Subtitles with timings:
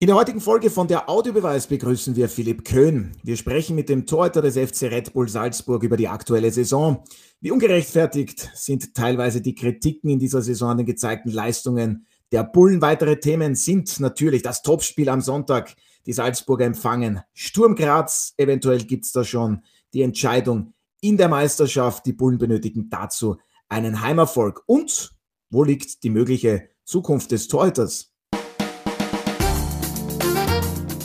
[0.00, 3.16] In der heutigen Folge von der Audiobeweis begrüßen wir Philipp Köhn.
[3.24, 7.02] Wir sprechen mit dem Torhüter des FC Red Bull Salzburg über die aktuelle Saison.
[7.40, 12.80] Wie ungerechtfertigt sind teilweise die Kritiken in dieser Saison an den gezeigten Leistungen der Bullen.
[12.80, 15.74] Weitere Themen sind natürlich das Topspiel am Sonntag,
[16.06, 17.22] die Salzburger empfangen.
[17.34, 19.62] Sturm Graz, eventuell gibt es da schon
[19.94, 22.06] die Entscheidung in der Meisterschaft.
[22.06, 23.38] Die Bullen benötigen dazu
[23.68, 24.62] einen Heimerfolg.
[24.66, 25.10] Und
[25.50, 28.12] wo liegt die mögliche Zukunft des Torhüters?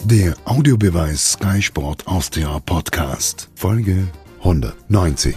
[0.05, 4.05] Der Audiobeweis Sky Sport Austria Podcast, Folge
[4.39, 5.33] 190.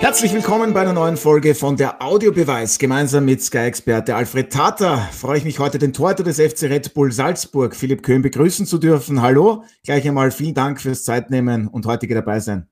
[0.00, 2.80] Herzlich willkommen bei einer neuen Folge von der Audiobeweis.
[2.80, 7.12] Gemeinsam mit Sky-Experte Alfred Tata freue ich mich heute, den Torhüter des FC Red Bull
[7.12, 9.22] Salzburg, Philipp Köhn, begrüßen zu dürfen.
[9.22, 12.68] Hallo, gleich einmal vielen Dank fürs Zeitnehmen und heutige dabei sein.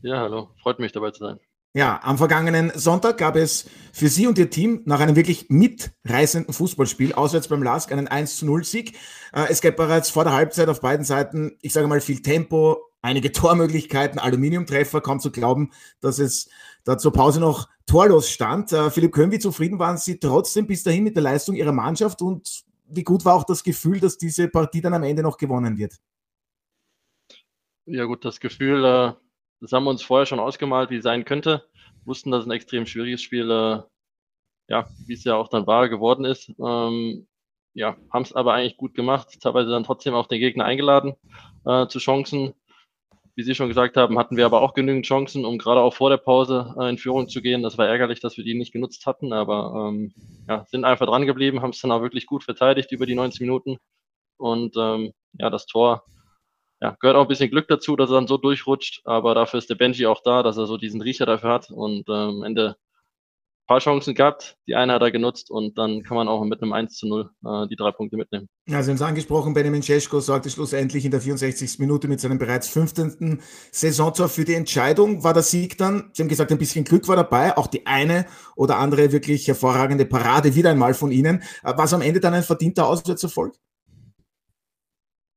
[0.00, 1.38] Ja, hallo, freut mich dabei zu sein.
[1.74, 6.52] Ja, am vergangenen Sonntag gab es für Sie und Ihr Team nach einem wirklich mitreißenden
[6.52, 8.98] Fußballspiel auswärts beim LASK einen 1 zu 0 Sieg.
[9.32, 12.76] Äh, es gab bereits vor der Halbzeit auf beiden Seiten, ich sage mal, viel Tempo,
[13.00, 16.50] einige Tormöglichkeiten, Aluminiumtreffer, kaum zu glauben, dass es
[16.84, 18.70] da zur Pause noch torlos stand.
[18.72, 22.20] Äh, Philipp Köhn, wie zufrieden waren Sie trotzdem bis dahin mit der Leistung Ihrer Mannschaft
[22.20, 25.78] und wie gut war auch das Gefühl, dass diese Partie dann am Ende noch gewonnen
[25.78, 25.94] wird?
[27.86, 29.12] Ja gut, das Gefühl, äh,
[29.62, 31.64] das haben wir uns vorher schon ausgemalt, wie es sein könnte.
[32.04, 33.80] Wussten, dass ein extrem schwieriges Spiel, äh,
[34.68, 36.52] ja, wie es ja auch dann war, geworden ist.
[36.58, 37.28] Ähm,
[37.72, 41.14] ja, haben es aber eigentlich gut gemacht, teilweise dann trotzdem auch den Gegner eingeladen
[41.64, 42.54] äh, zu Chancen.
[43.36, 46.10] Wie Sie schon gesagt haben, hatten wir aber auch genügend Chancen, um gerade auch vor
[46.10, 47.62] der Pause äh, in Führung zu gehen.
[47.62, 50.12] Das war ärgerlich, dass wir die nicht genutzt hatten, aber ähm,
[50.48, 53.40] ja, sind einfach dran geblieben, haben es dann auch wirklich gut verteidigt über die 90
[53.40, 53.78] Minuten.
[54.38, 56.04] Und ähm, ja, das Tor
[56.82, 59.70] ja, gehört auch ein bisschen Glück dazu, dass er dann so durchrutscht, aber dafür ist
[59.70, 62.70] der Benji auch da, dass er so diesen Riecher dafür hat und ähm, am Ende
[62.70, 66.60] ein paar Chancen gehabt, die eine hat er genutzt und dann kann man auch mit
[66.60, 68.48] einem 1 zu 0 äh, die drei Punkte mitnehmen.
[68.66, 71.78] Ja, Sie haben es angesprochen, Benjamin Cesko sorgte schlussendlich in der 64.
[71.78, 73.40] Minute mit seinem bereits 15.
[73.70, 75.22] Saisontor für die Entscheidung.
[75.22, 78.26] War der Sieg dann, Sie haben gesagt, ein bisschen Glück war dabei, auch die eine
[78.56, 81.44] oder andere wirklich hervorragende Parade wieder einmal von Ihnen.
[81.62, 83.54] Äh, war es am Ende dann ein verdienter Auswärtserfolg?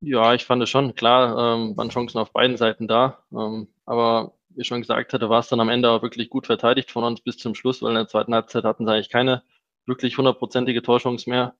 [0.07, 0.93] Ja, ich fand es schon.
[0.93, 3.23] Klar, ähm, waren Chancen auf beiden Seiten da.
[3.31, 6.45] Ähm, aber wie ich schon gesagt hatte, war es dann am Ende auch wirklich gut
[6.45, 9.41] verteidigt von uns bis zum Schluss, weil in der zweiten Halbzeit hatten sie eigentlich keine
[9.87, 11.55] wirklich hundertprozentige Torchance mehr.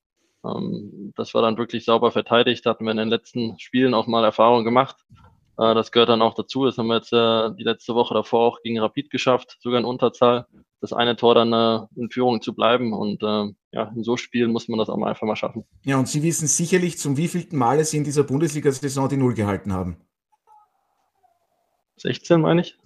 [0.46, 2.64] Ähm, das war dann wirklich sauber verteidigt.
[2.66, 4.98] Da hatten wir in den letzten Spielen auch mal Erfahrung gemacht.
[5.58, 6.66] Äh, das gehört dann auch dazu.
[6.66, 9.86] Das haben wir jetzt äh, die letzte Woche davor auch gegen Rapid geschafft, sogar in
[9.86, 10.48] Unterzahl
[10.82, 12.94] das eine Tor dann äh, in Führung zu bleiben.
[12.94, 15.66] Und äh, ja, in so Spielen muss man das auch mal einfach mal schaffen.
[15.84, 19.74] Ja, und Sie wissen sicherlich, zum wievielten Male Sie in dieser Bundesliga-Saison die Null gehalten
[19.74, 19.98] haben.
[21.98, 22.78] 16, meine ich.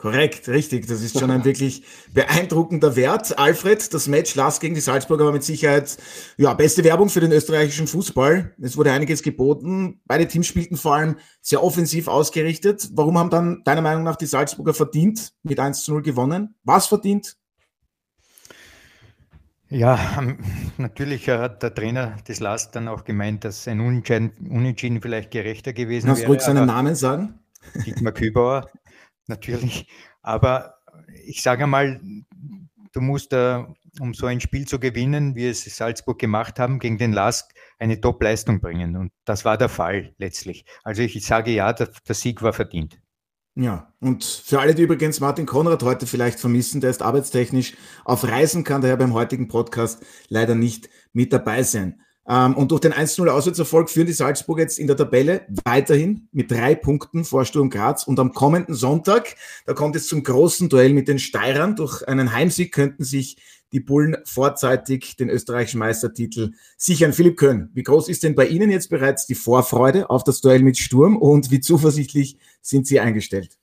[0.00, 0.86] Korrekt, richtig.
[0.86, 1.82] Das ist schon ein wirklich
[2.14, 3.38] beeindruckender Wert.
[3.38, 5.98] Alfred, das Match Last gegen die Salzburger war mit Sicherheit
[6.38, 8.54] ja, beste Werbung für den österreichischen Fußball.
[8.62, 10.00] Es wurde einiges geboten.
[10.06, 12.88] Beide Teams spielten vor allem sehr offensiv ausgerichtet.
[12.94, 16.54] Warum haben dann deiner Meinung nach die Salzburger verdient mit 1 zu 0 gewonnen?
[16.64, 17.36] Was verdient?
[19.68, 19.98] Ja,
[20.78, 26.06] natürlich hat der Trainer des Last dann auch gemeint, dass ein Unentschieden, vielleicht gerechter gewesen
[26.06, 26.30] Kannst wäre.
[26.30, 27.34] Kannst du ruhig seinen Namen sagen?
[27.84, 28.70] Dietmar Kübauer,
[29.30, 29.88] natürlich.
[30.20, 30.74] Aber
[31.24, 32.00] ich sage mal,
[32.92, 37.12] du musst, um so ein Spiel zu gewinnen, wie es Salzburg gemacht haben, gegen den
[37.12, 38.96] Lask, eine Top-Leistung bringen.
[38.96, 40.66] Und das war der Fall letztlich.
[40.84, 43.00] Also ich sage ja, der, der Sieg war verdient.
[43.56, 47.74] Ja, und für alle, die übrigens Martin Konrad heute vielleicht vermissen, der ist arbeitstechnisch
[48.04, 52.00] auf Reisen, kann daher beim heutigen Podcast leider nicht mit dabei sein.
[52.30, 56.48] Ähm, und durch den 1-0 Auswärtserfolg führen die Salzburger jetzt in der Tabelle weiterhin mit
[56.48, 58.04] drei Punkten vor Sturm Graz.
[58.04, 59.34] Und am kommenden Sonntag,
[59.66, 61.74] da kommt es zum großen Duell mit den Steirern.
[61.74, 63.36] Durch einen Heimsieg könnten sich
[63.72, 67.12] die Bullen vorzeitig den österreichischen Meistertitel sichern.
[67.12, 70.62] Philipp Köhn, wie groß ist denn bei Ihnen jetzt bereits die Vorfreude auf das Duell
[70.62, 73.58] mit Sturm und wie zuversichtlich sind Sie eingestellt?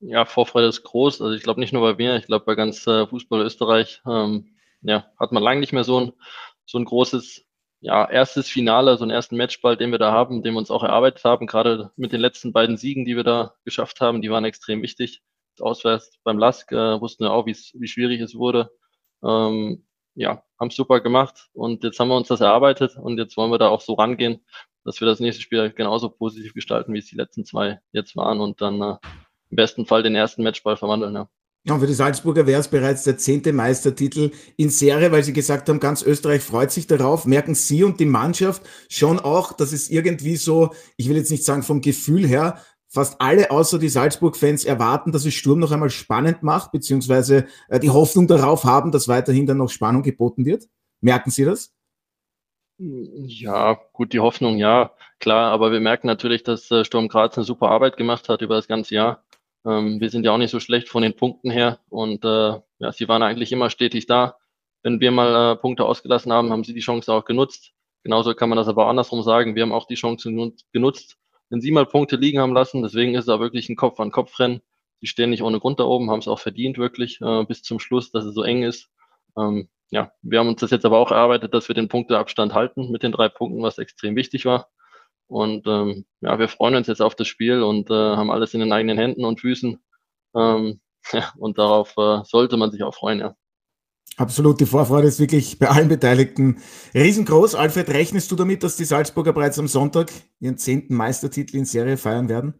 [0.00, 1.22] Ja, Vorfreude ist groß.
[1.22, 4.50] Also ich glaube nicht nur bei mir, ich glaube bei ganz äh, Fußball Österreich ähm,
[4.82, 6.12] ja, hat man lange nicht mehr so ein,
[6.70, 7.44] so ein großes
[7.80, 10.82] ja, erstes Finale, so einen ersten Matchball, den wir da haben, den wir uns auch
[10.82, 14.44] erarbeitet haben, gerade mit den letzten beiden Siegen, die wir da geschafft haben, die waren
[14.44, 15.22] extrem wichtig
[15.58, 18.70] auswärts beim Lask, äh, wussten wir auch, wie schwierig es wurde.
[19.24, 23.50] Ähm, ja, haben super gemacht und jetzt haben wir uns das erarbeitet und jetzt wollen
[23.50, 24.44] wir da auch so rangehen,
[24.84, 28.40] dass wir das nächste Spiel genauso positiv gestalten, wie es die letzten zwei jetzt waren
[28.40, 28.96] und dann äh,
[29.50, 31.14] im besten Fall den ersten Matchball verwandeln.
[31.14, 31.28] Ja.
[31.64, 35.68] Ja, für die Salzburger wäre es bereits der zehnte Meistertitel in Serie, weil Sie gesagt
[35.68, 37.26] haben, ganz Österreich freut sich darauf.
[37.26, 41.44] Merken Sie und die Mannschaft schon auch, dass es irgendwie so, ich will jetzt nicht
[41.44, 42.58] sagen vom Gefühl her,
[42.88, 47.78] fast alle außer die Salzburg-Fans erwarten, dass es Sturm noch einmal spannend macht, beziehungsweise äh,
[47.78, 50.64] die Hoffnung darauf haben, dass weiterhin dann noch Spannung geboten wird.
[51.02, 51.72] Merken Sie das?
[52.78, 57.44] Ja, gut, die Hoffnung, ja, klar, aber wir merken natürlich, dass äh, Sturm Graz eine
[57.44, 59.22] super Arbeit gemacht hat über das ganze Jahr.
[59.66, 62.92] Ähm, wir sind ja auch nicht so schlecht von den Punkten her und äh, ja,
[62.92, 64.36] sie waren eigentlich immer stetig da.
[64.82, 67.72] Wenn wir mal äh, Punkte ausgelassen haben, haben sie die Chance auch genutzt.
[68.02, 69.54] Genauso kann man das aber andersrum sagen.
[69.54, 70.32] Wir haben auch die Chance
[70.72, 71.18] genutzt,
[71.50, 72.82] wenn sie mal Punkte liegen haben lassen.
[72.82, 74.62] Deswegen ist es auch wirklich ein Kopf-an-Kopf-Rennen.
[75.00, 77.78] Sie stehen nicht ohne Grund da oben, haben es auch verdient wirklich äh, bis zum
[77.78, 78.90] Schluss, dass es so eng ist.
[79.36, 82.90] Ähm, ja, wir haben uns das jetzt aber auch erarbeitet, dass wir den Punkteabstand halten
[82.90, 84.68] mit den drei Punkten, was extrem wichtig war.
[85.30, 88.60] Und ähm, ja, wir freuen uns jetzt auf das Spiel und äh, haben alles in
[88.60, 89.78] den eigenen Händen und Füßen.
[90.36, 90.80] Ähm,
[91.12, 93.36] ja, und darauf äh, sollte man sich auch freuen, ja.
[94.16, 96.58] Absolut, die Vorfreude ist wirklich bei allen Beteiligten
[96.94, 97.54] riesengroß.
[97.54, 100.10] Alfred, rechnest du damit, dass die Salzburger bereits am Sonntag
[100.40, 102.54] ihren zehnten Meistertitel in Serie feiern werden?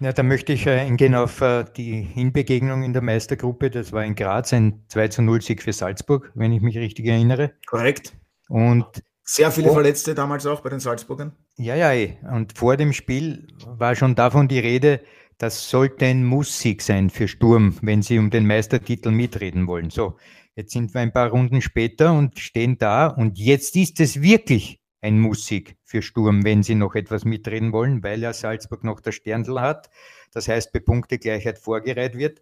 [0.00, 3.70] Ja, da möchte ich äh, eingehen auf äh, die Hinbegegnung in der Meistergruppe.
[3.70, 7.06] Das war in Graz ein 2 zu 0 Sieg für Salzburg, wenn ich mich richtig
[7.06, 7.52] erinnere.
[7.66, 8.12] Korrekt.
[8.48, 11.32] Und sehr viele Verletzte damals auch bei den Salzburgern.
[11.56, 12.18] Ja, ja, eh.
[12.30, 15.00] und vor dem Spiel war schon davon die Rede,
[15.38, 19.90] das sollte ein Musssieg sein für Sturm, wenn sie um den Meistertitel mitreden wollen.
[19.90, 20.16] So,
[20.54, 24.80] jetzt sind wir ein paar Runden später und stehen da und jetzt ist es wirklich
[25.00, 29.12] ein Musik für Sturm, wenn sie noch etwas mitreden wollen, weil ja Salzburg noch der
[29.12, 29.90] Sterndl hat.
[30.32, 32.40] Das heißt, bei Punktegleichheit vorgereiht wird.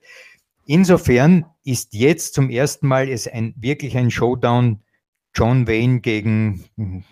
[0.67, 4.83] Insofern ist jetzt zum ersten Mal es ein, wirklich ein Showdown
[5.35, 6.65] John Wayne gegen,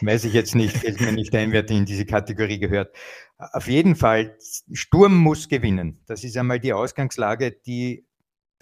[0.00, 2.94] weiß ich jetzt nicht, fällt mir nicht ein, wer in diese Kategorie gehört.
[3.38, 4.36] Auf jeden Fall,
[4.72, 6.00] Sturm muss gewinnen.
[6.06, 8.06] Das ist einmal die Ausgangslage, die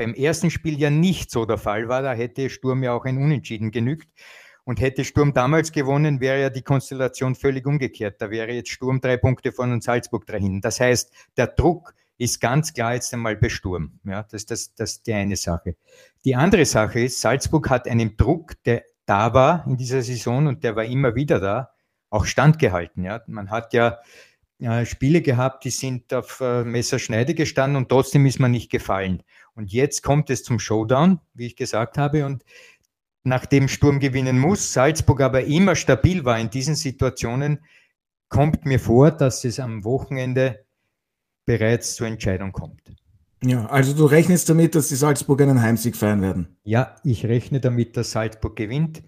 [0.00, 2.00] beim ersten Spiel ja nicht so der Fall war.
[2.00, 4.08] Da hätte Sturm ja auch ein Unentschieden genügt.
[4.64, 8.20] Und hätte Sturm damals gewonnen, wäre ja die Konstellation völlig umgekehrt.
[8.20, 10.60] Da wäre jetzt Sturm drei Punkte von und Salzburg dahin.
[10.60, 13.98] Das heißt, der Druck ist ganz klar jetzt einmal bei Sturm.
[14.04, 15.76] Ja, das, das, das ist die eine Sache.
[16.24, 20.62] Die andere Sache ist, Salzburg hat einen Druck, der da war in dieser Saison und
[20.62, 21.70] der war immer wieder da,
[22.10, 23.04] auch standgehalten.
[23.04, 24.00] Ja, man hat ja
[24.58, 29.22] äh, Spiele gehabt, die sind auf äh, Messerschneide gestanden und trotzdem ist man nicht gefallen.
[29.54, 32.44] Und jetzt kommt es zum Showdown, wie ich gesagt habe, und
[33.22, 37.64] nachdem Sturm gewinnen muss, Salzburg aber immer stabil war in diesen Situationen,
[38.28, 40.66] kommt mir vor, dass es am Wochenende
[41.50, 42.80] bereits zur Entscheidung kommt.
[43.42, 46.56] Ja, also du rechnest damit, dass die Salzburg einen Heimsieg feiern werden?
[46.62, 49.02] Ja, ich rechne damit, dass Salzburg gewinnt,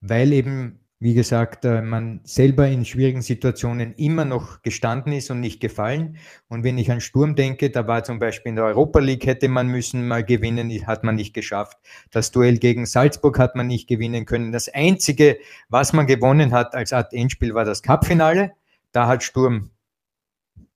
[0.00, 5.40] weil eben wie gesagt, äh, man selber in schwierigen Situationen immer noch gestanden ist und
[5.40, 6.16] nicht gefallen.
[6.48, 9.48] Und wenn ich an Sturm denke, da war zum Beispiel in der Europa League hätte
[9.48, 11.76] man müssen mal gewinnen, hat man nicht geschafft.
[12.10, 14.52] Das Duell gegen Salzburg hat man nicht gewinnen können.
[14.52, 15.36] Das Einzige,
[15.68, 18.52] was man gewonnen hat als Art Endspiel, war das Cupfinale.
[18.92, 19.68] Da hat Sturm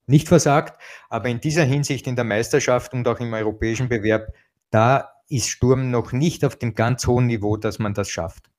[0.09, 0.81] nicht versagt.
[1.09, 4.33] Aber in dieser Hinsicht in der Meisterschaft und auch im europäischen Bewerb,
[4.71, 8.49] da ist Sturm noch nicht auf dem ganz hohen Niveau, dass man das schafft.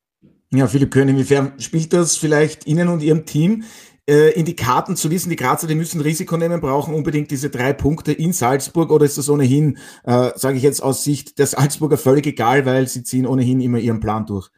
[0.53, 3.65] Ja, Philipp Köhn, inwiefern spielt das vielleicht Ihnen und Ihrem Team
[4.09, 7.51] äh, in die Karten zu wissen, die Grazer, die müssen Risiko nehmen, brauchen unbedingt diese
[7.51, 11.47] drei Punkte in Salzburg oder ist das ohnehin, äh, sage ich jetzt aus Sicht der
[11.47, 14.49] Salzburger völlig egal, weil sie ziehen ohnehin immer ihren Plan durch?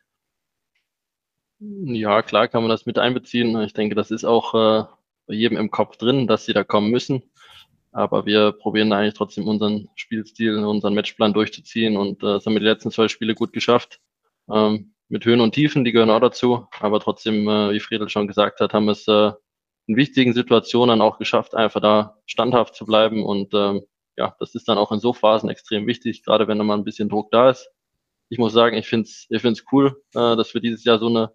[1.61, 3.61] Ja, klar kann man das mit einbeziehen.
[3.61, 4.85] Ich denke, das ist auch äh,
[5.29, 7.23] jedem im Kopf drin, dass sie da kommen müssen.
[7.93, 12.61] Aber wir probieren eigentlich trotzdem unseren Spielstil, unseren Matchplan durchzuziehen und äh, das haben wir
[12.61, 14.01] die letzten zwei Spiele gut geschafft.
[14.51, 16.67] Ähm, mit Höhen und Tiefen, die gehören auch dazu.
[16.81, 19.33] Aber trotzdem, äh, wie Friedel schon gesagt hat, haben es äh,
[19.87, 23.23] in wichtigen Situationen auch geschafft, einfach da standhaft zu bleiben.
[23.23, 23.83] Und ähm,
[24.17, 26.85] ja, das ist dann auch in so Phasen extrem wichtig, gerade wenn da mal ein
[26.85, 27.69] bisschen Druck da ist.
[28.31, 31.09] Ich muss sagen, ich finde es ich find's cool, äh, dass wir dieses Jahr so
[31.09, 31.33] eine,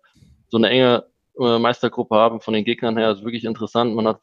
[0.47, 1.05] so eine enge
[1.39, 3.11] äh, Meistergruppe haben von den Gegnern her.
[3.11, 3.95] Ist wirklich interessant.
[3.95, 4.21] Man hat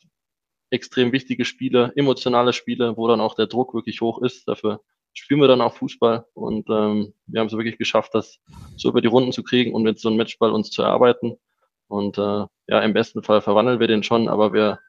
[0.71, 4.49] extrem wichtige Spiele, emotionale Spiele, wo dann auch der Druck wirklich hoch ist.
[4.49, 4.80] Dafür
[5.12, 8.38] spielen wir dann auch Fußball und ähm, wir haben es wirklich geschafft, das
[8.76, 11.37] so über die Runden zu kriegen und mit so einem Matchball uns zu erarbeiten.
[11.87, 14.80] Und äh, ja, im besten Fall verwandeln wir den schon, aber wir,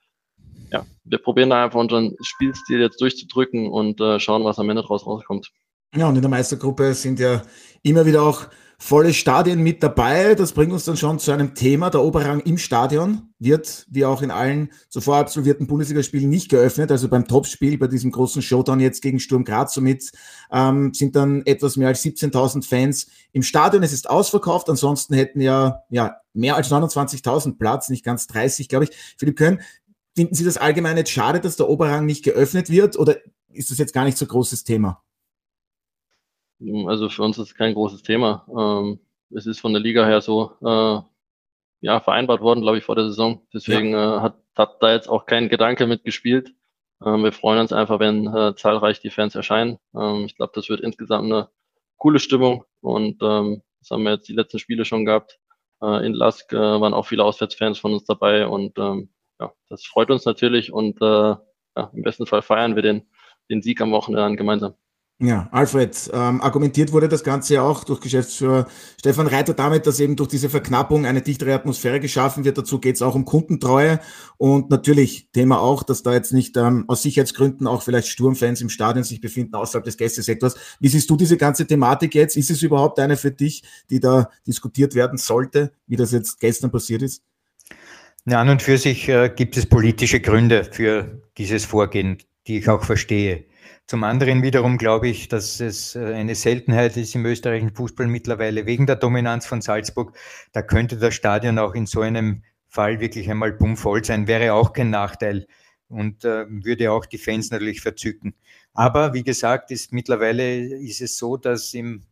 [0.72, 4.82] ja, wir probieren da einfach unseren Spielstil jetzt durchzudrücken und äh, schauen, was am Ende
[4.82, 5.52] draus rauskommt.
[5.96, 7.44] Ja, und in der Meistergruppe sind ja
[7.84, 10.36] immer wieder auch volle Stadien mit dabei.
[10.36, 11.90] Das bringt uns dann schon zu einem Thema.
[11.90, 16.92] Der Oberrang im Stadion wird, wie auch in allen zuvor absolvierten Bundesligaspielen, nicht geöffnet.
[16.92, 20.12] Also beim Topspiel, bei diesem großen Showdown jetzt gegen Sturm Graz, somit
[20.52, 23.84] ähm, sind dann etwas mehr als 17.000 Fans im Stadion.
[23.84, 24.70] Es ist ausverkauft.
[24.70, 28.92] Ansonsten hätten ja, ja mehr als 29.000 Platz, nicht ganz 30, glaube ich.
[29.18, 29.62] Philipp Köhn,
[30.16, 33.18] finden Sie das allgemein jetzt schade, dass der Oberrang nicht geöffnet wird oder
[33.52, 35.02] ist das jetzt gar nicht so großes Thema?
[36.88, 38.46] Also für uns ist es kein großes Thema.
[38.50, 39.00] Ähm,
[39.36, 41.02] es ist von der Liga her so äh,
[41.82, 43.46] ja, vereinbart worden, glaube ich, vor der Saison.
[43.54, 44.18] Deswegen ja.
[44.18, 46.54] äh, hat hat da jetzt auch kein Gedanke mitgespielt.
[47.06, 49.78] Ähm, wir freuen uns einfach, wenn äh, zahlreich die Fans erscheinen.
[49.96, 51.50] Ähm, ich glaube, das wird insgesamt eine
[51.98, 55.40] coole Stimmung und ähm, das haben wir jetzt die letzten Spiele schon gehabt.
[55.82, 59.86] Äh, in Lask äh, waren auch viele Auswärtsfans von uns dabei und ähm, ja, das
[59.86, 61.36] freut uns natürlich und äh,
[61.78, 63.04] ja, im besten Fall feiern wir den,
[63.50, 64.76] den Sieg am Wochenende dann gemeinsam.
[65.18, 68.68] Ja, Alfred, ähm, argumentiert wurde das Ganze ja auch durch Geschäftsführer
[69.00, 72.58] Stefan Reiter damit, dass eben durch diese Verknappung eine dichtere Atmosphäre geschaffen wird.
[72.58, 74.02] Dazu geht es auch um Kundentreue
[74.36, 78.68] und natürlich Thema auch, dass da jetzt nicht ähm, aus Sicherheitsgründen auch vielleicht Sturmfans im
[78.68, 80.56] Stadion sich befinden außerhalb des Gästesektors.
[80.82, 82.36] Wie siehst du diese ganze Thematik jetzt?
[82.36, 86.72] Ist es überhaupt eine für dich, die da diskutiert werden sollte, wie das jetzt gestern
[86.72, 87.24] passiert ist?
[88.26, 92.18] Ja, an und für sich äh, gibt es politische Gründe für dieses Vorgehen,
[92.48, 93.46] die ich auch verstehe.
[93.88, 98.66] Zum anderen wiederum glaube ich, dass es äh, eine Seltenheit ist im österreichischen Fußball mittlerweile
[98.66, 100.18] wegen der Dominanz von Salzburg.
[100.54, 104.74] Da könnte das Stadion auch in so einem Fall wirklich einmal bummvoll sein, wäre auch
[104.74, 105.48] kein Nachteil
[105.88, 108.34] und äh, würde auch die Fans natürlich verzücken.
[108.74, 112.04] Aber wie gesagt, ist mittlerweile ist es so, dass im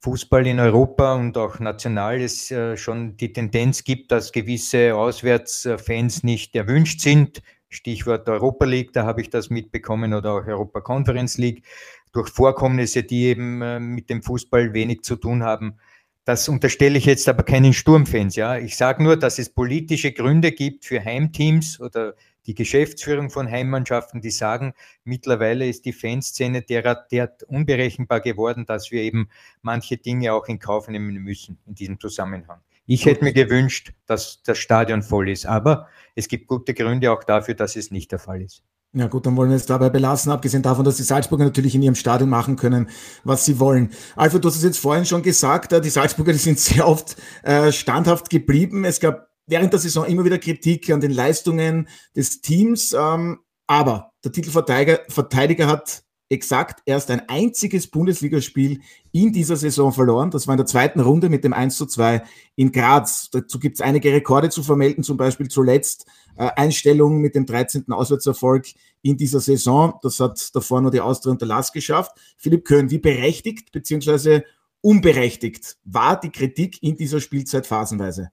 [0.00, 6.22] Fußball in Europa und auch national es äh, schon die Tendenz gibt, dass gewisse Auswärtsfans
[6.22, 7.42] nicht erwünscht sind.
[7.68, 11.64] Stichwort Europa League, da habe ich das mitbekommen, oder auch Europa Conference League,
[12.12, 15.76] durch Vorkommnisse, die eben äh, mit dem Fußball wenig zu tun haben.
[16.24, 18.34] Das unterstelle ich jetzt aber keinen Sturmfans.
[18.34, 22.14] Ja, ich sage nur, dass es politische Gründe gibt für Heimteams oder
[22.46, 24.72] die Geschäftsführung von Heimmannschaften, die sagen,
[25.04, 29.28] mittlerweile ist die Fanszene derart, derart unberechenbar geworden, dass wir eben
[29.62, 32.60] manche Dinge auch in Kauf nehmen müssen in diesem Zusammenhang.
[32.86, 37.24] Ich hätte mir gewünscht, dass das Stadion voll ist, aber es gibt gute Gründe auch
[37.24, 38.62] dafür, dass es nicht der Fall ist.
[38.92, 41.82] Ja gut, dann wollen wir es dabei belassen, abgesehen davon, dass die Salzburger natürlich in
[41.82, 42.88] ihrem Stadion machen können,
[43.24, 43.90] was sie wollen.
[44.14, 47.16] Alfred, du hast es jetzt vorhin schon gesagt, äh, die Salzburger die sind sehr oft
[47.42, 48.84] äh, standhaft geblieben.
[48.84, 54.12] Es gab während der Saison immer wieder Kritik an den Leistungen des Teams, ähm, aber
[54.24, 58.80] der Titelverteidiger Verteidiger hat exakt erst ein einziges Bundesligaspiel
[59.12, 60.30] in dieser Saison verloren.
[60.30, 62.22] Das war in der zweiten Runde mit dem 1 zu 2
[62.56, 63.30] in Graz.
[63.30, 66.06] Dazu gibt es einige Rekorde zu vermelden, zum Beispiel zuletzt
[66.36, 67.92] äh, Einstellung mit dem 13.
[67.92, 68.66] Auswärtserfolg
[69.02, 69.98] in dieser Saison.
[70.02, 72.12] Das hat davor nur die Austria und der Lass geschafft.
[72.36, 74.42] Philipp Köhn, wie berechtigt bzw.
[74.80, 78.30] unberechtigt war die Kritik in dieser Spielzeit phasenweise?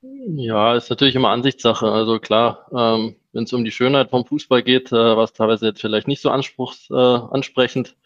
[0.00, 1.90] Ja, ist natürlich immer Ansichtssache.
[1.90, 5.66] Also klar, ähm, wenn es um die Schönheit vom Fußball geht, äh, war es teilweise
[5.66, 7.96] jetzt vielleicht nicht so anspruchs, äh, ansprechend.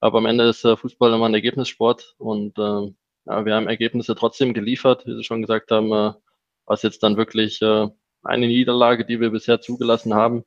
[0.00, 2.92] Aber am Ende ist äh, Fußball immer ein Ergebnissport und äh,
[3.26, 6.12] ja, wir haben Ergebnisse trotzdem geliefert, wie Sie schon gesagt haben, äh,
[6.64, 7.88] was jetzt dann wirklich äh,
[8.22, 10.44] eine Niederlage, die wir bisher zugelassen haben.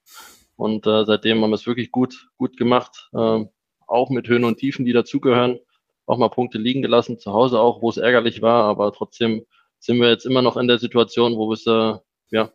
[0.56, 3.46] Und äh, seitdem haben wir es wirklich gut, gut gemacht, äh,
[3.88, 5.60] auch mit Höhen und Tiefen, die dazugehören.
[6.08, 9.46] Auch mal Punkte liegen gelassen, zu Hause auch, wo es ärgerlich war, aber trotzdem
[9.80, 11.94] sind wir jetzt immer noch in der Situation, wo es äh,
[12.32, 12.52] ja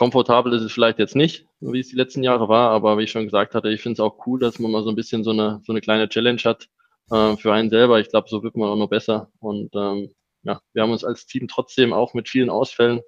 [0.00, 3.10] komfortabel ist es vielleicht jetzt nicht, wie es die letzten Jahre war, aber wie ich
[3.10, 5.30] schon gesagt hatte, ich finde es auch cool, dass man mal so ein bisschen so
[5.30, 6.70] eine so eine kleine Challenge hat
[7.10, 8.00] äh, für einen selber.
[8.00, 10.10] Ich glaube, so wird man auch noch besser und ähm,
[10.42, 13.02] ja, wir haben uns als Team trotzdem auch mit vielen Ausfällen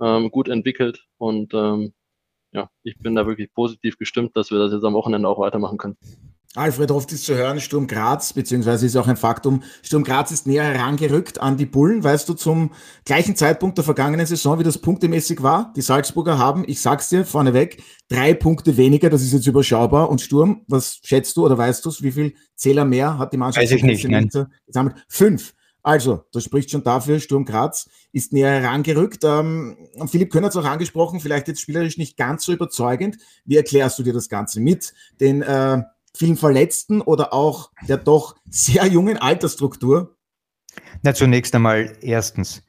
[0.00, 1.92] ähm, gut entwickelt und ähm,
[2.52, 5.76] ja, ich bin da wirklich positiv gestimmt, dass wir das jetzt am Wochenende auch weitermachen
[5.76, 5.98] können.
[6.58, 10.46] Alfred hofft es zu hören, Sturm Graz, beziehungsweise ist auch ein Faktum, Sturm Graz ist
[10.46, 12.04] näher herangerückt an die Bullen.
[12.04, 12.72] Weißt du, zum
[13.04, 17.24] gleichen Zeitpunkt der vergangenen Saison, wie das punktemäßig war, die Salzburger haben, ich sag's dir
[17.24, 20.10] vorneweg, drei Punkte weniger, das ist jetzt überschaubar.
[20.10, 23.64] Und Sturm, was schätzt du oder weißt du wie viel Zähler mehr hat die Mannschaft?
[23.64, 24.28] Weiß ich nicht, nein.
[24.66, 24.96] gesammelt?
[25.08, 25.54] Fünf.
[25.82, 29.24] Also, das spricht schon dafür, Sturm Graz ist näher herangerückt.
[29.24, 33.16] Ähm, Philipp Könner hat es auch angesprochen, vielleicht jetzt spielerisch nicht ganz so überzeugend.
[33.44, 35.82] Wie erklärst du dir das Ganze mit den äh,
[36.18, 40.16] vielen Verletzten oder auch der doch sehr jungen Altersstruktur?
[41.02, 42.64] Na, zunächst einmal erstens,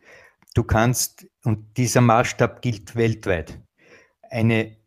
[0.53, 3.59] du kannst, und dieser Maßstab gilt weltweit,
[4.29, 4.77] eine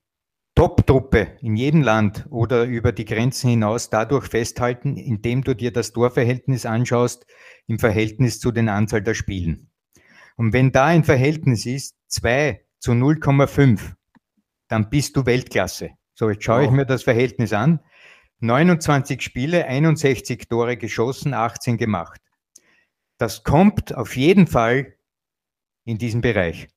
[0.55, 5.93] Top-Truppe in jedem Land oder über die Grenzen hinaus dadurch festhalten, indem du dir das
[5.93, 7.27] Torverhältnis anschaust
[7.67, 9.71] im Verhältnis zu den Anzahl der Spielen.
[10.37, 13.95] Und wenn da ein Verhältnis ist, 2 zu 0,5,
[14.69, 15.91] dann bist du Weltklasse.
[16.15, 16.67] So, jetzt schaue wow.
[16.67, 17.81] ich mir das Verhältnis an.
[18.43, 22.21] 29 Spiele, 61 Tore geschossen, 18 gemacht.
[23.17, 24.97] Das kommt auf jeden Fall
[25.85, 26.69] in diesen Bereich.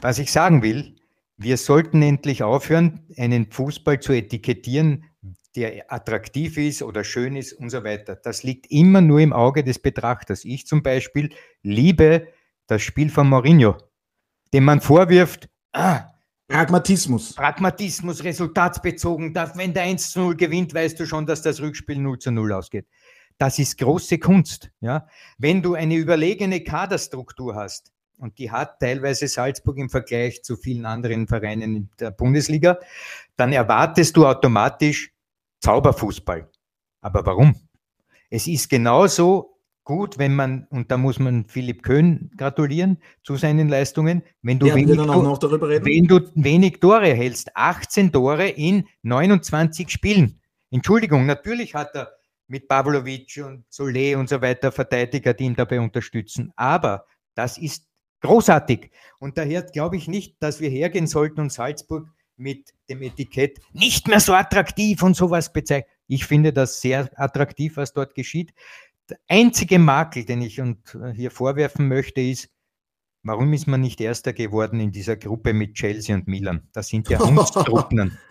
[0.00, 0.96] Was ich sagen will,
[1.36, 5.04] wir sollten endlich aufhören, einen Fußball zu etikettieren,
[5.54, 8.16] der attraktiv ist oder schön ist und so weiter.
[8.16, 10.44] Das liegt immer nur im Auge des Betrachters.
[10.44, 11.30] Ich zum Beispiel
[11.62, 12.26] liebe
[12.66, 13.76] das Spiel von Mourinho,
[14.52, 16.11] dem man vorwirft, ah,
[16.52, 17.34] Pragmatismus.
[17.34, 19.34] Pragmatismus, resultatsbezogen.
[19.34, 22.52] Wenn der 1 zu 0 gewinnt, weißt du schon, dass das Rückspiel 0 zu 0
[22.52, 22.86] ausgeht.
[23.38, 24.70] Das ist große Kunst.
[24.80, 25.06] Ja?
[25.38, 30.86] Wenn du eine überlegene Kaderstruktur hast, und die hat teilweise Salzburg im Vergleich zu vielen
[30.86, 32.78] anderen Vereinen in der Bundesliga,
[33.36, 35.12] dann erwartest du automatisch
[35.58, 36.48] Zauberfußball.
[37.00, 37.56] Aber warum?
[38.30, 39.51] Es ist genauso
[39.84, 44.66] gut, wenn man, und da muss man Philipp Köhn gratulieren zu seinen Leistungen, wenn du,
[44.66, 47.56] wenig, wenn du wenig Tore hältst.
[47.56, 50.40] 18 Tore in 29 Spielen.
[50.70, 52.12] Entschuldigung, natürlich hat er
[52.46, 56.52] mit Pavlovic und Solé und so weiter Verteidiger, die ihn dabei unterstützen.
[56.56, 57.86] Aber das ist
[58.20, 58.90] großartig.
[59.18, 64.08] Und daher glaube ich nicht, dass wir hergehen sollten und Salzburg mit dem Etikett nicht
[64.08, 65.88] mehr so attraktiv und sowas bezeichnen.
[66.08, 68.52] Ich finde das sehr attraktiv, was dort geschieht.
[69.12, 72.48] Der einzige Makel, den ich und äh, hier vorwerfen möchte, ist,
[73.22, 76.68] warum ist man nicht Erster geworden in dieser Gruppe mit Chelsea und Milan?
[76.72, 78.18] Das sind ja Truppen.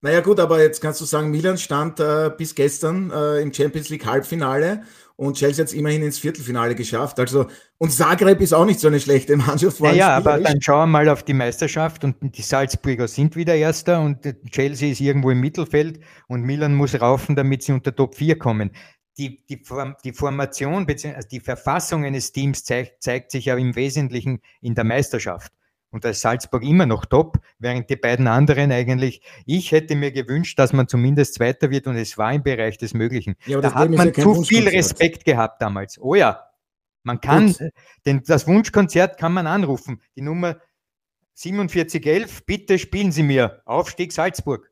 [0.00, 3.88] Naja gut, aber jetzt kannst du sagen, Milan stand äh, bis gestern äh, im Champions
[3.88, 4.82] League Halbfinale
[5.16, 7.18] und Chelsea hat es immerhin ins Viertelfinale geschafft.
[7.18, 7.48] Also
[7.78, 9.80] und Zagreb ist auch nicht so eine schlechte Mannschaft.
[9.80, 14.00] Naja, aber dann schauen wir mal auf die Meisterschaft und die Salzburger sind wieder Erster
[14.00, 14.18] und
[14.52, 15.98] Chelsea ist irgendwo im Mittelfeld
[16.28, 18.70] und Milan muss raufen, damit sie unter Top 4 kommen.
[19.18, 19.62] Die, die,
[20.04, 21.14] die Formation bzw.
[21.14, 25.52] Also die Verfassung eines Teams zeigt, zeigt sich ja im Wesentlichen in der Meisterschaft.
[25.90, 30.12] Und da ist Salzburg immer noch top, während die beiden anderen eigentlich, ich hätte mir
[30.12, 33.36] gewünscht, dass man zumindest Zweiter wird und es war im Bereich des Möglichen.
[33.46, 35.98] Ja, da hat man ja zu viel Respekt gehabt damals.
[35.98, 36.44] Oh ja,
[37.04, 37.70] man kann, Gut.
[38.04, 40.02] denn das Wunschkonzert kann man anrufen.
[40.14, 40.60] Die Nummer
[41.36, 43.62] 4711, bitte spielen Sie mir.
[43.64, 44.67] Aufstieg Salzburg.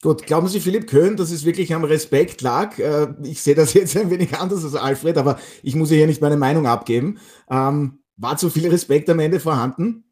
[0.00, 2.78] Gut, glauben Sie, Philipp Köhn, dass es wirklich am Respekt lag?
[2.78, 6.22] Äh, ich sehe das jetzt ein wenig anders als Alfred, aber ich muss hier nicht
[6.22, 7.18] meine Meinung abgeben.
[7.50, 10.04] Ähm, war zu viel Respekt am Ende vorhanden?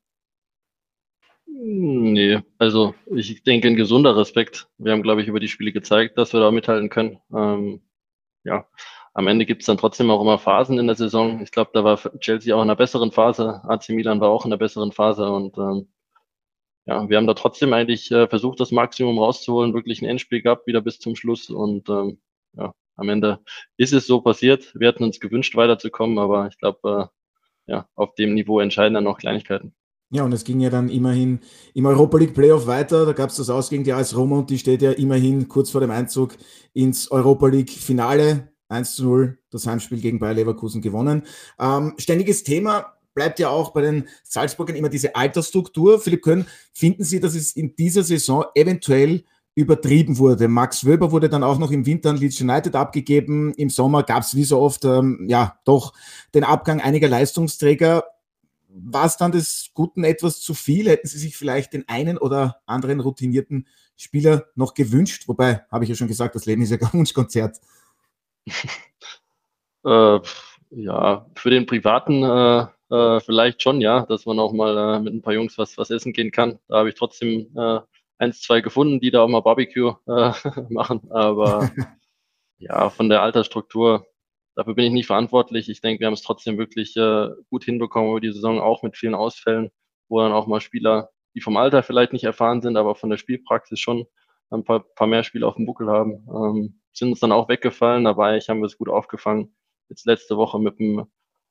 [1.46, 4.68] Nee, also ich denke, ein gesunder Respekt.
[4.78, 7.18] Wir haben, glaube ich, über die Spiele gezeigt, dass wir da mithalten können.
[7.34, 7.80] Ähm,
[8.44, 8.66] ja,
[9.14, 11.40] am Ende gibt es dann trotzdem auch immer Phasen in der Saison.
[11.42, 14.52] Ich glaube, da war Chelsea auch in einer besseren Phase, AC Milan war auch in
[14.52, 15.88] einer besseren Phase und ähm,
[16.86, 20.66] ja, wir haben da trotzdem eigentlich äh, versucht, das Maximum rauszuholen, wirklich ein Endspiel gehabt,
[20.66, 22.18] wieder bis zum Schluss und ähm,
[22.54, 23.40] ja, am Ende
[23.76, 24.72] ist es so passiert.
[24.74, 27.10] Wir hätten uns gewünscht, weiterzukommen, aber ich glaube,
[27.66, 29.74] äh, ja, auf dem Niveau entscheiden dann noch Kleinigkeiten.
[30.10, 31.40] Ja, und es ging ja dann immerhin
[31.74, 33.04] im Europa League Playoff weiter.
[33.04, 35.70] Da gab es das Aus gegen die AS Roma und die steht ja immerhin kurz
[35.70, 36.36] vor dem Einzug
[36.72, 38.52] ins Europa League Finale.
[38.68, 41.22] 1 zu 0 das Heimspiel gegen Bayer Leverkusen gewonnen.
[41.58, 45.98] Ähm, ständiges Thema bleibt ja auch bei den Salzburgern immer diese Altersstruktur.
[45.98, 49.24] Philipp Köhn, finden Sie, dass es in dieser Saison eventuell
[49.56, 50.46] übertrieben wurde.
[50.46, 53.52] Max Wöber wurde dann auch noch im Winter an Leeds United abgegeben.
[53.54, 55.94] Im Sommer gab es wie so oft ähm, ja doch
[56.32, 58.04] den Abgang einiger Leistungsträger
[58.78, 60.88] war es dann des Guten etwas zu viel?
[60.88, 65.28] Hätten Sie sich vielleicht den einen oder anderen routinierten Spieler noch gewünscht?
[65.28, 67.58] Wobei, habe ich ja schon gesagt, das Leben ist ja kein Wunschkonzert.
[69.84, 70.20] äh,
[70.70, 75.14] ja, für den privaten äh, äh, vielleicht schon, ja, dass man auch mal äh, mit
[75.14, 76.58] ein paar Jungs was, was essen gehen kann.
[76.68, 77.80] Da habe ich trotzdem äh,
[78.18, 80.32] eins, zwei gefunden, die da auch mal Barbecue äh,
[80.70, 81.10] machen.
[81.10, 81.70] Aber
[82.58, 84.06] ja, von der Altersstruktur
[84.56, 85.68] Dafür bin ich nicht verantwortlich.
[85.68, 88.96] Ich denke, wir haben es trotzdem wirklich äh, gut hinbekommen über die Saison, auch mit
[88.96, 89.70] vielen Ausfällen,
[90.08, 93.18] wo dann auch mal Spieler, die vom Alter vielleicht nicht erfahren sind, aber von der
[93.18, 94.06] Spielpraxis schon
[94.48, 98.04] ein paar, paar mehr Spiele auf dem Buckel haben, ähm, sind uns dann auch weggefallen.
[98.04, 99.54] Dabei haben wir es gut aufgefangen.
[99.90, 101.04] Jetzt letzte Woche mit dem,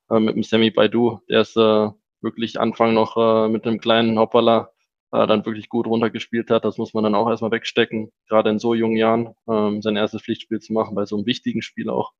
[0.09, 1.89] äh, mit dem Sammy Baidu, der ist äh,
[2.21, 4.71] wirklich Anfang noch äh, mit einem kleinen Hoppala
[5.11, 6.65] äh, dann wirklich gut runtergespielt hat.
[6.65, 10.21] Das muss man dann auch erstmal wegstecken, gerade in so jungen Jahren, ähm, sein erstes
[10.23, 12.13] Pflichtspiel zu machen, bei so einem wichtigen Spiel auch.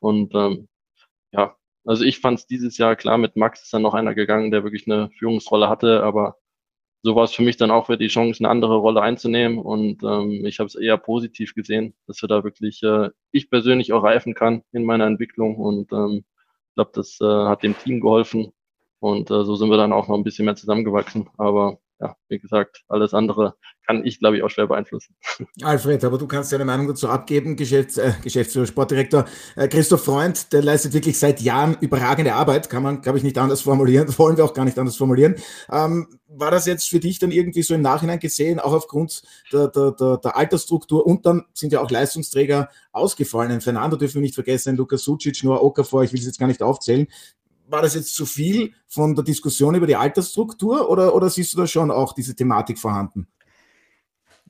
[0.00, 0.68] Und ähm,
[1.32, 4.50] ja, also ich fand es dieses Jahr klar, mit Max ist dann noch einer gegangen,
[4.50, 6.36] der wirklich eine Führungsrolle hatte, aber
[7.02, 9.58] so war es für mich dann auch wieder die Chance, eine andere Rolle einzunehmen.
[9.58, 13.92] Und ähm, ich habe es eher positiv gesehen, dass wir da wirklich, äh, ich persönlich
[13.92, 15.56] auch reifen kann in meiner Entwicklung.
[15.56, 16.24] Und ähm,
[16.72, 18.52] ich glaube, das äh, hat dem Team geholfen.
[18.98, 21.28] Und äh, so sind wir dann auch noch ein bisschen mehr zusammengewachsen.
[21.36, 23.54] Aber ja, wie gesagt, alles andere
[23.86, 25.14] kann ich, glaube ich, auch schwer beeinflussen.
[25.62, 29.24] Alfred, aber du kannst deine Meinung dazu abgeben, Geschäfts-, äh, Geschäftsführer, Sportdirektor.
[29.56, 33.38] Äh, Christoph Freund, der leistet wirklich seit Jahren überragende Arbeit, kann man, glaube ich, nicht
[33.38, 35.36] anders formulieren, wollen wir auch gar nicht anders formulieren.
[35.70, 39.68] Ähm, war das jetzt für dich dann irgendwie so im Nachhinein gesehen, auch aufgrund der,
[39.68, 43.60] der, der, der Altersstruktur und dann sind ja auch Leistungsträger ausgefallen.
[43.60, 46.62] Fernando dürfen wir nicht vergessen, Lukas Sucic, Noah Okafor, ich will es jetzt gar nicht
[46.62, 47.06] aufzählen
[47.72, 51.58] war das jetzt zu viel von der Diskussion über die Altersstruktur oder, oder siehst du
[51.58, 53.26] da schon auch diese Thematik vorhanden?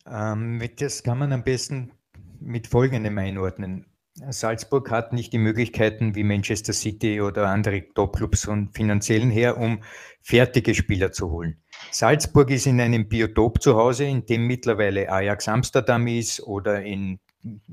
[0.06, 1.92] Ähm, das kann man am besten
[2.40, 3.86] mit Folgendem einordnen.
[4.28, 9.82] Salzburg hat nicht die Möglichkeiten wie Manchester City oder andere Topclubs von finanziellen her, um
[10.20, 11.62] fertige Spieler zu holen.
[11.90, 17.20] Salzburg ist in einem Biotop zu Hause, in dem mittlerweile Ajax Amsterdam ist oder in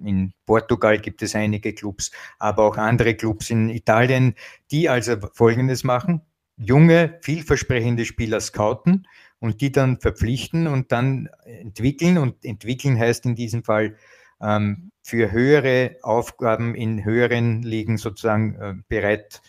[0.03, 4.36] in Portugal gibt es einige Clubs, aber auch andere Clubs in Italien,
[4.71, 6.21] die also Folgendes machen.
[6.60, 9.08] junge, vielversprechende Spieler scouten
[9.39, 12.17] und die dann verpflichten und dann entwickeln.
[12.17, 13.95] Und entwickeln heißt in diesem Fall
[14.41, 19.41] ähm, für höhere Aufgaben in höheren Ligen sozusagen äh, bereit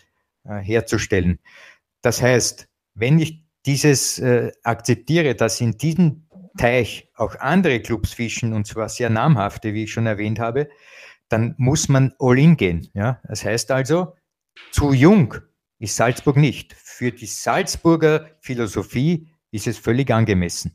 [0.45, 1.39] äh, herzustellen.
[2.01, 6.23] Das heißt, wenn ich dieses äh, akzeptiere, dass in diesem
[6.57, 10.69] Teich auch andere Clubs fischen, und zwar sehr namhafte, wie ich schon erwähnt habe,
[11.29, 12.89] dann muss man all in gehen.
[12.93, 13.21] Ja?
[13.27, 14.15] Das heißt also,
[14.71, 15.35] zu jung
[15.79, 16.73] ist Salzburg nicht.
[16.73, 20.73] Für die Salzburger Philosophie ist es völlig angemessen.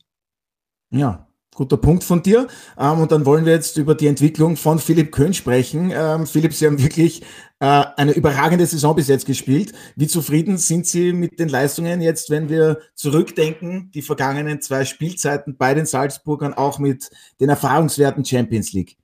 [0.91, 2.47] Ja, guter Punkt von dir.
[2.79, 5.91] Ähm, und dann wollen wir jetzt über die Entwicklung von Philipp Köhn sprechen.
[5.93, 7.23] Ähm, Philipp, Sie haben wirklich
[7.59, 9.73] äh, eine überragende Saison bis jetzt gespielt.
[9.97, 15.57] Wie zufrieden sind Sie mit den Leistungen jetzt, wenn wir zurückdenken, die vergangenen zwei Spielzeiten
[15.57, 18.97] bei den Salzburgern, auch mit den erfahrungswerten Champions League?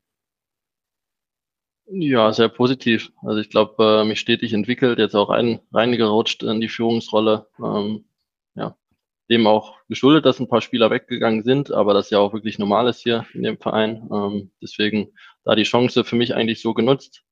[1.87, 3.13] Ja, sehr positiv.
[3.23, 7.47] Also ich glaube, äh, mich stetig entwickelt, jetzt auch ein, reingerutscht in die Führungsrolle.
[7.59, 8.05] Ähm,
[9.33, 12.89] dem auch geschuldet, dass ein paar Spieler weggegangen sind, aber das ja auch wirklich normal
[12.89, 14.09] ist hier in dem Verein.
[14.13, 15.13] Ähm, deswegen
[15.45, 17.25] da die Chance für mich eigentlich so genutzt.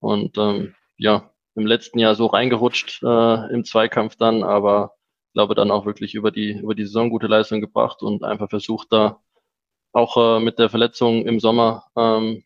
[0.00, 4.94] Und ähm, ja, im letzten Jahr so reingerutscht äh, im Zweikampf dann, aber
[5.34, 8.88] glaube dann auch wirklich über die über die Saison gute Leistung gebracht und einfach versucht
[8.92, 9.20] da
[9.92, 12.44] auch äh, mit der Verletzung im Sommer ähm,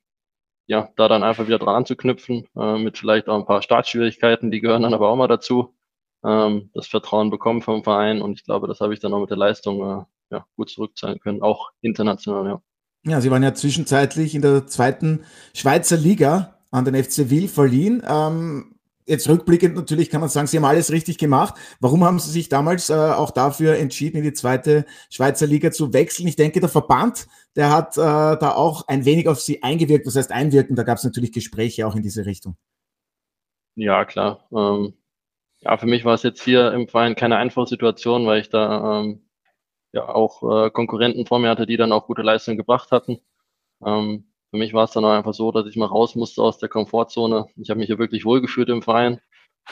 [0.67, 4.51] ja, da dann einfach wieder dran zu knüpfen, äh, mit vielleicht auch ein paar Startschwierigkeiten,
[4.51, 5.75] die gehören dann aber auch mal dazu,
[6.25, 9.31] ähm, das Vertrauen bekommen vom Verein und ich glaube, das habe ich dann auch mit
[9.31, 12.63] der Leistung äh, ja, gut zurückzahlen können, auch international, ja.
[13.05, 18.01] Ja, Sie waren ja zwischenzeitlich in der zweiten Schweizer Liga an den FC Wil verliehen.
[18.09, 21.55] Ähm, jetzt rückblickend natürlich kann man sagen, Sie haben alles richtig gemacht.
[21.81, 25.93] Warum haben Sie sich damals äh, auch dafür entschieden, in die zweite Schweizer Liga zu
[25.93, 26.29] wechseln?
[26.29, 30.07] Ich denke, der Verband der hat äh, da auch ein wenig auf sie eingewirkt.
[30.07, 30.77] Was heißt einwirken?
[30.77, 32.57] Da gab es natürlich Gespräche auch in diese Richtung.
[33.75, 34.47] Ja, klar.
[34.53, 34.95] Ähm,
[35.63, 39.01] ja, für mich war es jetzt hier im Verein keine einfache Situation, weil ich da
[39.01, 39.29] ähm,
[39.93, 43.21] ja auch äh, Konkurrenten vor mir hatte, die dann auch gute Leistungen gebracht hatten.
[43.85, 46.59] Ähm, für mich war es dann auch einfach so, dass ich mal raus musste aus
[46.59, 47.47] der Komfortzone.
[47.57, 49.21] Ich habe mich hier wirklich wohlgefühlt im Verein,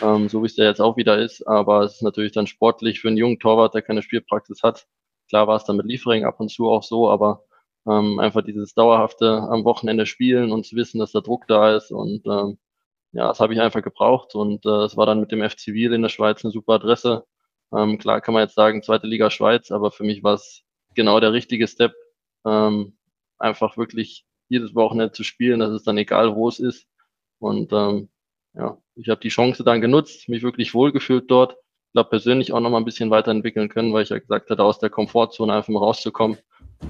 [0.03, 1.47] ähm, so wie es ja jetzt auch wieder ist.
[1.47, 4.87] Aber es ist natürlich dann sportlich für einen jungen Torwart, der keine Spielpraxis hat.
[5.29, 7.45] Klar war es dann mit Liefering ab und zu auch so, aber
[7.87, 11.91] ähm, einfach dieses dauerhafte am Wochenende spielen und zu wissen, dass der Druck da ist.
[11.93, 12.59] Und ähm,
[13.13, 14.35] ja, das habe ich einfach gebraucht.
[14.35, 17.25] Und äh, es war dann mit dem FC Wiel in der Schweiz eine super Adresse.
[17.73, 20.63] Ähm, klar kann man jetzt sagen, zweite Liga Schweiz, aber für mich war es
[20.95, 21.95] genau der richtige Step,
[22.45, 22.97] ähm,
[23.39, 26.87] einfach wirklich jedes Wochenende zu spielen, dass es dann egal, wo es ist.
[27.39, 28.11] Und ähm,
[28.55, 31.53] ja, ich habe die Chance dann genutzt, mich wirklich wohlgefühlt dort.
[31.87, 34.63] Ich glaube persönlich auch noch mal ein bisschen weiterentwickeln können, weil ich ja gesagt hatte,
[34.63, 36.39] aus der Komfortzone einfach mal rauszukommen.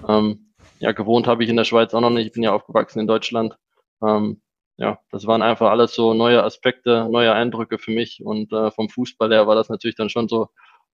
[0.09, 2.27] Ähm, ja, gewohnt habe ich in der Schweiz auch noch nicht.
[2.27, 3.57] Ich bin ja aufgewachsen in Deutschland.
[4.03, 4.41] Ähm,
[4.81, 8.23] ja, das waren einfach alles so neue Aspekte, neue Eindrücke für mich.
[8.25, 10.49] Und äh, vom Fußball her war das natürlich dann schon so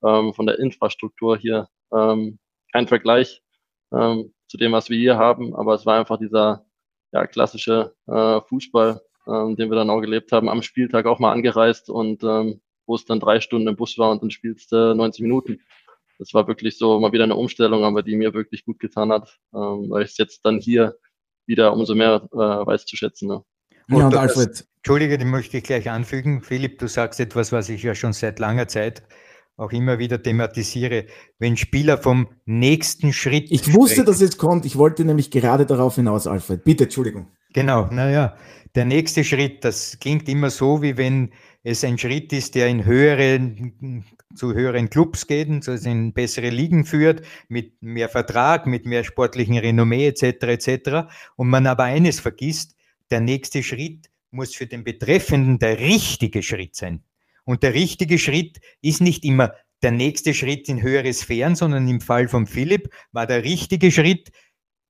[0.04, 2.38] ähm, von der Infrastruktur hier ähm,
[2.72, 3.42] kein Vergleich
[3.92, 5.54] ähm, zu dem, was wir hier haben.
[5.54, 6.66] Aber es war einfach dieser
[7.12, 11.32] ja, klassische äh, Fußball, ähm, den wir dann auch gelebt haben, am Spieltag auch mal
[11.32, 14.92] angereist und ähm, wo es dann drei Stunden im Bus war und dann spielst du
[14.92, 15.60] äh, 90 Minuten
[16.18, 19.38] das war wirklich so mal wieder eine Umstellung, aber die mir wirklich gut getan hat,
[19.54, 20.96] ähm, weil ich es jetzt dann hier
[21.46, 23.28] wieder umso mehr äh, weiß zu schätzen.
[23.28, 23.44] Ne?
[23.88, 24.66] Ja, und Alfred.
[24.78, 26.42] Entschuldige, die möchte ich gleich anfügen.
[26.42, 29.02] Philipp, du sagst etwas, was ich ja schon seit langer Zeit
[29.56, 31.06] auch immer wieder thematisiere.
[31.38, 33.50] Wenn Spieler vom nächsten Schritt.
[33.50, 34.64] Ich wusste, sprechen, dass es kommt.
[34.66, 36.64] Ich wollte nämlich gerade darauf hinaus, Alfred.
[36.64, 37.28] Bitte, Entschuldigung.
[37.52, 38.36] Genau, naja,
[38.74, 42.84] der nächste Schritt, das klingt immer so, wie wenn es ein Schritt ist, der in
[42.84, 43.40] höhere,
[44.34, 49.56] zu höheren Clubs geht, also in bessere Ligen führt, mit mehr Vertrag, mit mehr sportlichen
[49.56, 50.22] Renommee etc.
[50.42, 51.08] etc.
[51.36, 52.75] Und man aber eines vergisst,
[53.10, 57.04] der nächste Schritt muss für den Betreffenden der richtige Schritt sein.
[57.44, 62.00] Und der richtige Schritt ist nicht immer der nächste Schritt in höhere Sphären, sondern im
[62.00, 64.30] Fall von Philipp war der richtige Schritt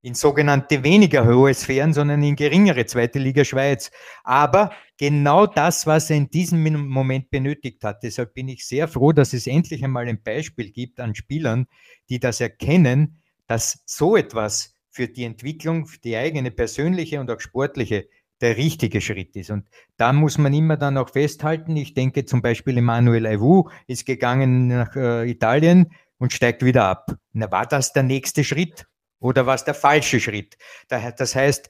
[0.01, 3.91] in sogenannte weniger hohe Sphären, sondern in geringere zweite Liga Schweiz.
[4.23, 8.03] Aber genau das, was er in diesem Moment benötigt hat.
[8.03, 11.67] Deshalb bin ich sehr froh, dass es endlich einmal ein Beispiel gibt an Spielern,
[12.09, 17.39] die das erkennen, dass so etwas für die Entwicklung, für die eigene persönliche und auch
[17.39, 18.09] sportliche
[18.41, 19.51] der richtige Schritt ist.
[19.51, 21.75] Und da muss man immer dann auch festhalten.
[21.75, 27.15] Ich denke zum Beispiel Emmanuel Aivu ist gegangen nach äh, Italien und steigt wieder ab.
[27.33, 28.87] Na, war das der nächste Schritt?
[29.19, 30.57] Oder war es der falsche Schritt?
[30.87, 31.69] Das heißt,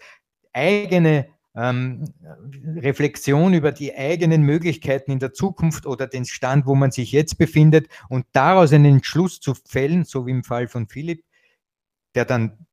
[0.54, 2.06] eigene ähm,
[2.78, 7.38] Reflexion über die eigenen Möglichkeiten in der Zukunft oder den Stand, wo man sich jetzt
[7.38, 11.26] befindet und daraus einen Entschluss zu fällen, so wie im Fall von Philipp,
[12.16, 12.67] der dann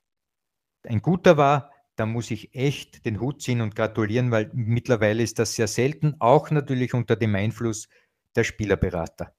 [0.87, 5.38] ein guter war, da muss ich echt den Hut ziehen und gratulieren, weil mittlerweile ist
[5.38, 7.88] das sehr selten, auch natürlich unter dem Einfluss
[8.35, 9.33] der Spielerberater.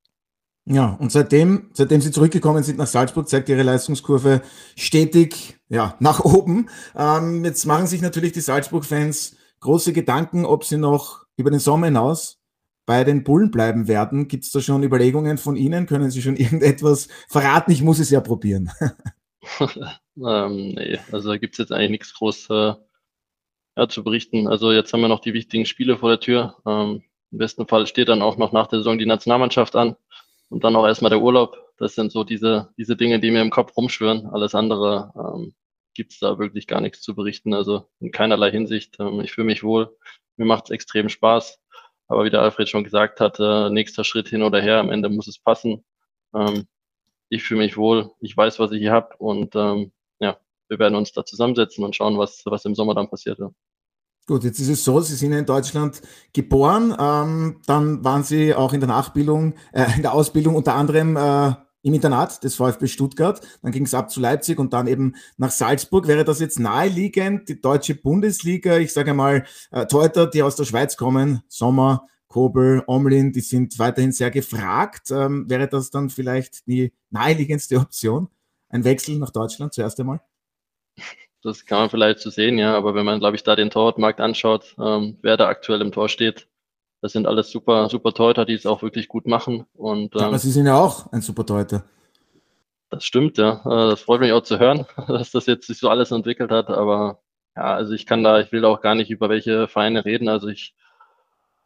[0.68, 4.42] Ja, und seitdem, seitdem Sie zurückgekommen sind nach Salzburg, zeigt Ihre Leistungskurve
[4.76, 6.70] stetig ja, nach oben.
[6.96, 11.88] Ähm, jetzt machen sich natürlich die Salzburg-Fans große Gedanken, ob sie noch über den Sommer
[11.88, 12.40] hinaus
[12.86, 14.28] bei den Bullen bleiben werden.
[14.28, 15.86] Gibt es da schon Überlegungen von Ihnen?
[15.86, 17.72] Können Sie schon irgendetwas verraten?
[17.72, 18.72] Ich muss es ja probieren.
[20.18, 22.74] ähm, nee, also da gibt es jetzt eigentlich nichts groß äh,
[23.78, 24.48] ja, zu berichten.
[24.48, 26.56] Also jetzt haben wir noch die wichtigen Spiele vor der Tür.
[26.66, 29.96] Ähm, Im besten Fall steht dann auch noch nach der Saison die Nationalmannschaft an
[30.50, 31.58] und dann auch erstmal der Urlaub.
[31.78, 34.28] Das sind so diese, diese Dinge, die mir im Kopf rumschwören.
[34.28, 35.54] Alles andere ähm,
[35.94, 37.54] gibt es da wirklich gar nichts zu berichten.
[37.54, 38.96] Also in keinerlei Hinsicht.
[39.00, 39.96] Ähm, ich fühle mich wohl.
[40.38, 41.60] Mir macht es extrem Spaß.
[42.08, 45.10] Aber wie der Alfred schon gesagt hat, äh, nächster Schritt hin oder her, am Ende
[45.10, 45.84] muss es passen.
[46.34, 46.68] Ähm,
[47.30, 49.92] ich fühle mich wohl, ich weiß, was ich hier habe und ähm,
[50.68, 53.40] wir werden uns da zusammensetzen und schauen, was, was im Sommer dann passiert.
[53.40, 53.52] Ja.
[54.28, 56.02] Gut, jetzt ist es so, Sie sind in Deutschland
[56.34, 61.16] geboren, ähm, dann waren Sie auch in der Nachbildung, äh, in der Ausbildung unter anderem
[61.16, 65.14] äh, im Internat des VfB Stuttgart, dann ging es ab zu Leipzig und dann eben
[65.38, 66.08] nach Salzburg.
[66.08, 70.66] Wäre das jetzt naheliegend, die deutsche Bundesliga, ich sage mal, äh, Torhüter, die aus der
[70.66, 75.12] Schweiz kommen, Sommer, Kobel, Omlin, die sind weiterhin sehr gefragt.
[75.12, 78.30] Ähm, wäre das dann vielleicht die naheliegendste Option?
[78.70, 80.22] Ein Wechsel nach Deutschland zuerst einmal?
[81.44, 84.20] Das kann man vielleicht so sehen, ja, aber wenn man, glaube ich, da den Torwartmarkt
[84.20, 86.48] anschaut, ähm, wer da aktuell im Tor steht,
[87.02, 89.68] das sind alles super, super Torhüter, die es auch wirklich gut machen.
[89.76, 91.84] Und, ähm, aber Sie sind ja auch ein super Torhüter.
[92.90, 93.62] Das stimmt, ja.
[93.64, 96.70] Äh, das freut mich auch zu hören, dass das jetzt sich so alles entwickelt hat.
[96.70, 97.20] Aber
[97.56, 100.30] ja, also ich kann da, ich will auch gar nicht über welche Vereine reden.
[100.30, 100.74] Also ich,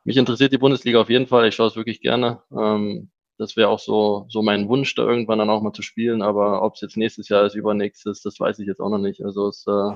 [0.03, 1.47] mich interessiert die Bundesliga auf jeden Fall.
[1.47, 2.41] Ich schaue es wirklich gerne.
[2.51, 3.09] Ähm,
[3.39, 6.21] das wäre auch so, so mein Wunsch, da irgendwann dann auch mal zu spielen.
[6.21, 9.23] Aber ob es jetzt nächstes Jahr ist, übernächstes, das weiß ich jetzt auch noch nicht.
[9.23, 9.95] Also es, äh,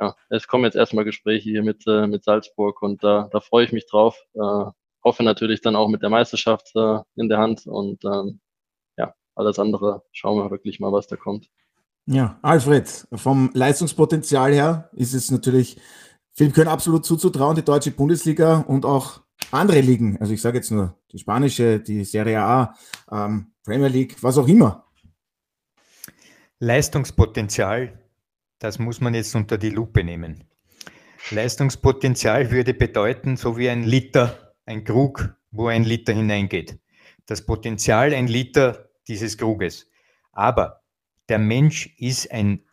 [0.00, 3.66] ja, es kommen jetzt erstmal Gespräche hier mit, äh, mit Salzburg und da, da freue
[3.66, 4.18] ich mich drauf.
[4.34, 4.70] Äh,
[5.04, 8.40] hoffe natürlich dann auch mit der Meisterschaft äh, in der Hand und ähm,
[8.96, 11.48] ja, alles andere schauen wir wirklich mal, was da kommt.
[12.06, 15.78] Ja, Alfred, vom Leistungspotenzial her ist es natürlich
[16.32, 20.18] Philipp Köln absolut zuzutrauen, die deutsche Bundesliga und auch andere Ligen.
[20.20, 22.74] Also ich sage jetzt nur die spanische, die Serie A,
[23.10, 24.86] ähm, Premier League, was auch immer.
[26.58, 28.00] Leistungspotenzial
[28.60, 30.44] das muss man jetzt unter die Lupe nehmen.
[31.30, 36.78] Leistungspotenzial würde bedeuten, so wie ein Liter, ein Krug, wo ein Liter hineingeht.
[37.26, 39.90] Das Potenzial ein Liter dieses Kruges.
[40.32, 40.82] Aber
[41.30, 42.66] der Mensch ist ein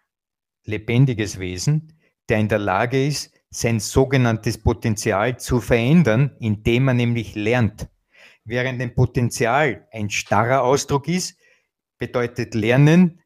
[0.65, 1.93] lebendiges Wesen,
[2.27, 7.88] der in der Lage ist, sein sogenanntes Potenzial zu verändern, indem er nämlich lernt.
[8.43, 11.38] Während ein Potenzial ein starrer Ausdruck ist,
[11.97, 13.21] bedeutet Lernen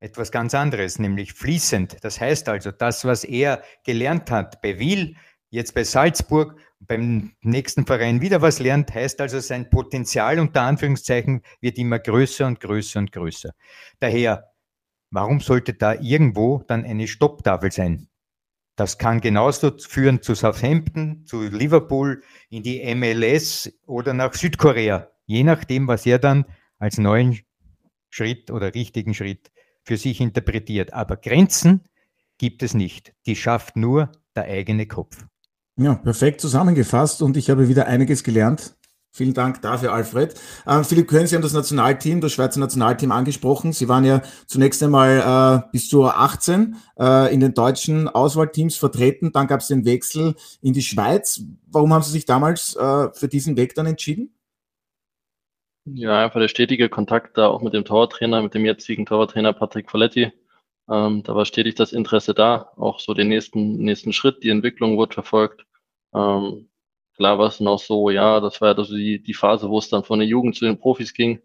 [0.00, 1.96] etwas ganz anderes, nämlich fließend.
[2.02, 5.16] Das heißt also, das, was er gelernt hat bei Wil,
[5.50, 11.42] jetzt bei Salzburg, beim nächsten Verein wieder was lernt, heißt also, sein Potenzial unter Anführungszeichen
[11.60, 13.50] wird immer größer und größer und größer.
[13.98, 14.52] Daher,
[15.10, 18.08] warum sollte da irgendwo dann eine Stopptafel sein?
[18.76, 25.44] Das kann genauso führen zu Southampton, zu Liverpool, in die MLS oder nach Südkorea, je
[25.44, 26.44] nachdem, was er dann
[26.78, 27.40] als neuen
[28.10, 29.50] Schritt oder richtigen Schritt
[29.82, 30.92] für sich interpretiert.
[30.92, 31.84] Aber Grenzen
[32.38, 33.14] gibt es nicht.
[33.24, 35.24] Die schafft nur der eigene Kopf.
[35.78, 38.76] Ja, perfekt zusammengefasst und ich habe wieder einiges gelernt.
[39.16, 40.34] Vielen Dank dafür, Alfred.
[40.66, 43.72] Ähm, Philipp Köhn, Sie haben das Nationalteam, das Schweizer Nationalteam angesprochen.
[43.72, 49.32] Sie waren ja zunächst einmal äh, bis zu 18 äh, in den deutschen Auswahlteams vertreten.
[49.32, 51.42] Dann gab es den Wechsel in die Schweiz.
[51.66, 54.34] Warum haben Sie sich damals äh, für diesen Weg dann entschieden?
[55.86, 59.90] Ja, einfach der stetige Kontakt da auch mit dem Torwarttrainer, mit dem jetzigen Torwarttrainer Patrick
[59.90, 60.30] Folletti.
[60.90, 64.98] Ähm, da war stetig das Interesse da, auch so den nächsten, nächsten Schritt, die Entwicklung
[64.98, 65.64] wurde verfolgt.
[66.14, 66.68] Ähm,
[67.16, 69.88] klar war es noch so, ja, das war ja also die, die Phase, wo es
[69.90, 71.40] dann von der Jugend zu den Profis ging.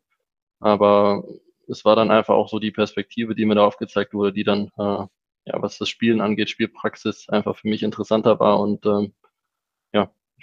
[0.59, 1.23] Aber
[1.67, 4.67] es war dann einfach auch so die Perspektive, die mir da aufgezeigt wurde, die dann,
[4.77, 5.05] äh,
[5.45, 9.13] ja, was das Spielen angeht, Spielpraxis einfach für mich interessanter war und ähm,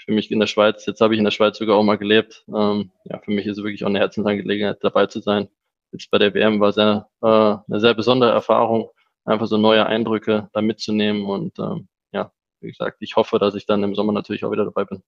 [0.04, 2.44] für mich in der Schweiz, jetzt habe ich in der Schweiz sogar auch mal gelebt.
[2.48, 5.48] Ähm, ja, für mich ist es wirklich auch eine Herzensangelegenheit, dabei zu sein.
[5.92, 8.90] Jetzt bei der WM war es äh, eine sehr besondere Erfahrung,
[9.24, 11.26] einfach so neue Eindrücke da mitzunehmen.
[11.26, 14.64] Und ähm, ja, wie gesagt, ich hoffe, dass ich dann im Sommer natürlich auch wieder
[14.64, 15.02] dabei bin.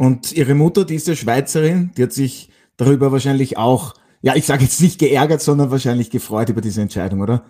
[0.00, 4.46] Und Ihre Mutter, die ist ja Schweizerin, die hat sich darüber wahrscheinlich auch, ja, ich
[4.46, 7.44] sage jetzt nicht geärgert, sondern wahrscheinlich gefreut über diese Entscheidung, oder?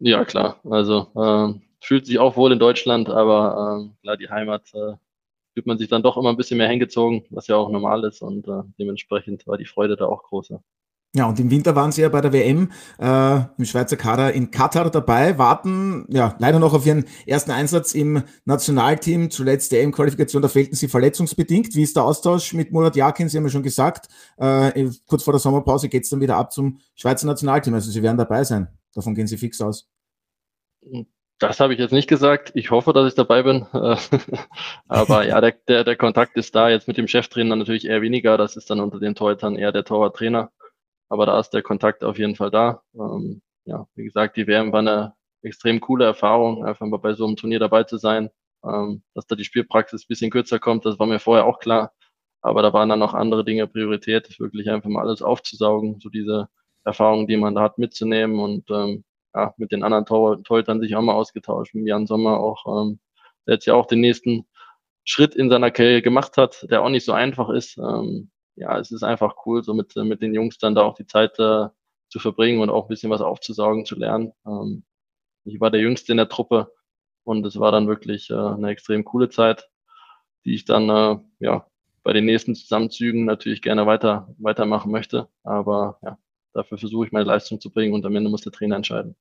[0.00, 0.58] Ja, klar.
[0.68, 4.94] Also äh, fühlt sich auch wohl in Deutschland, aber äh, klar, die Heimat äh,
[5.54, 8.20] fühlt man sich dann doch immer ein bisschen mehr hingezogen, was ja auch normal ist
[8.20, 10.54] und äh, dementsprechend war die Freude da auch groß.
[11.26, 12.70] Und im Winter waren sie ja bei der WM
[13.00, 17.94] äh, im Schweizer Kader in Katar dabei, warten ja leider noch auf ihren ersten Einsatz
[17.94, 19.28] im Nationalteam.
[19.30, 21.74] Zuletzt der EM-Qualifikation, da fehlten sie verletzungsbedingt.
[21.74, 23.28] Wie ist der Austausch mit Murat Yakin?
[23.28, 26.78] Sie haben ja schon gesagt, äh, kurz vor der Sommerpause geht's dann wieder ab zum
[26.94, 27.74] Schweizer Nationalteam.
[27.74, 28.68] Also sie werden dabei sein.
[28.94, 29.88] Davon gehen sie fix aus.
[31.40, 32.52] Das habe ich jetzt nicht gesagt.
[32.54, 33.66] Ich hoffe, dass ich dabei bin.
[34.86, 36.70] Aber ja, der, der, der Kontakt ist da.
[36.70, 38.38] Jetzt mit dem Cheftrainer natürlich eher weniger.
[38.38, 40.52] Das ist dann unter den Torhütern eher der Torwarttrainer
[41.10, 42.82] aber da ist der Kontakt auf jeden Fall da.
[42.94, 47.26] Ähm, ja, wie gesagt, die WM war eine extrem coole Erfahrung, einfach mal bei so
[47.26, 48.30] einem Turnier dabei zu sein.
[48.64, 51.92] Ähm, dass da die Spielpraxis bisschen kürzer kommt, das war mir vorher auch klar.
[52.42, 56.48] Aber da waren dann noch andere Dinge Priorität, wirklich einfach mal alles aufzusaugen, so diese
[56.84, 61.02] Erfahrungen, die man da hat, mitzunehmen und ähm, ja, mit den anderen Torhütern sich auch
[61.02, 61.74] mal ausgetauscht.
[61.74, 63.00] Mit Jan Sommer auch, ähm,
[63.46, 64.46] der jetzt ja auch den nächsten
[65.04, 67.78] Schritt in seiner Karriere gemacht hat, der auch nicht so einfach ist.
[67.78, 71.06] Ähm, ja, es ist einfach cool, so mit, mit den Jungs dann da auch die
[71.06, 71.68] Zeit äh,
[72.10, 74.32] zu verbringen und auch ein bisschen was aufzusaugen, zu lernen.
[74.46, 74.84] Ähm,
[75.44, 76.72] ich war der Jüngste in der Truppe
[77.24, 79.70] und es war dann wirklich äh, eine extrem coole Zeit,
[80.44, 81.66] die ich dann äh, ja
[82.02, 85.28] bei den nächsten Zusammenzügen natürlich gerne weiter weitermachen möchte.
[85.42, 86.18] Aber ja,
[86.52, 89.16] dafür versuche ich meine Leistung zu bringen und am Ende muss der Trainer entscheiden.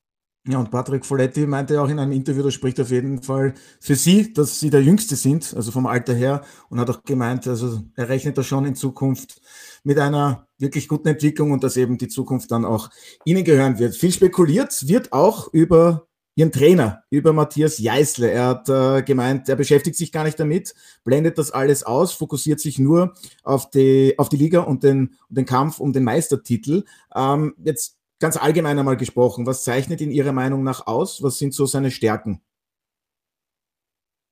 [0.47, 3.95] Ja, und Patrick Folletti meinte auch in einem Interview, das spricht auf jeden Fall für
[3.95, 7.82] Sie, dass Sie der Jüngste sind, also vom Alter her, und hat auch gemeint, also
[7.95, 9.41] er rechnet da schon in Zukunft
[9.84, 12.89] mit einer wirklich guten Entwicklung und dass eben die Zukunft dann auch
[13.25, 13.95] Ihnen gehören wird.
[13.95, 18.32] Viel spekuliert wird auch über Ihren Trainer, über Matthias Jeißle.
[18.32, 20.73] Er hat äh, gemeint, er beschäftigt sich gar nicht damit,
[21.04, 25.45] blendet das alles aus, fokussiert sich nur auf die, auf die Liga und den, den
[25.45, 26.86] Kampf um den Meistertitel.
[27.13, 31.23] Ähm, jetzt ganz allgemein einmal gesprochen, was zeichnet ihn Ihrer Meinung nach aus?
[31.23, 32.41] Was sind so seine Stärken?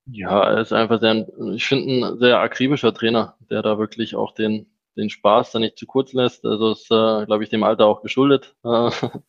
[0.10, 4.34] Ja, er ist einfach sehr, ich finde, ein sehr akribischer Trainer, der da wirklich auch
[4.34, 6.46] den, den Spaß da nicht zu kurz lässt.
[6.46, 8.56] Also ist, äh, glaube ich, dem Alter auch geschuldet.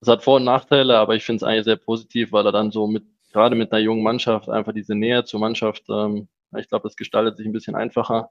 [0.00, 2.72] Es hat Vor- und Nachteile, aber ich finde es eigentlich sehr positiv, weil er dann
[2.72, 6.28] so mit, gerade mit einer jungen Mannschaft, einfach diese Nähe zur Mannschaft, ähm,
[6.58, 8.30] ich glaube, das gestaltet sich ein bisschen einfacher.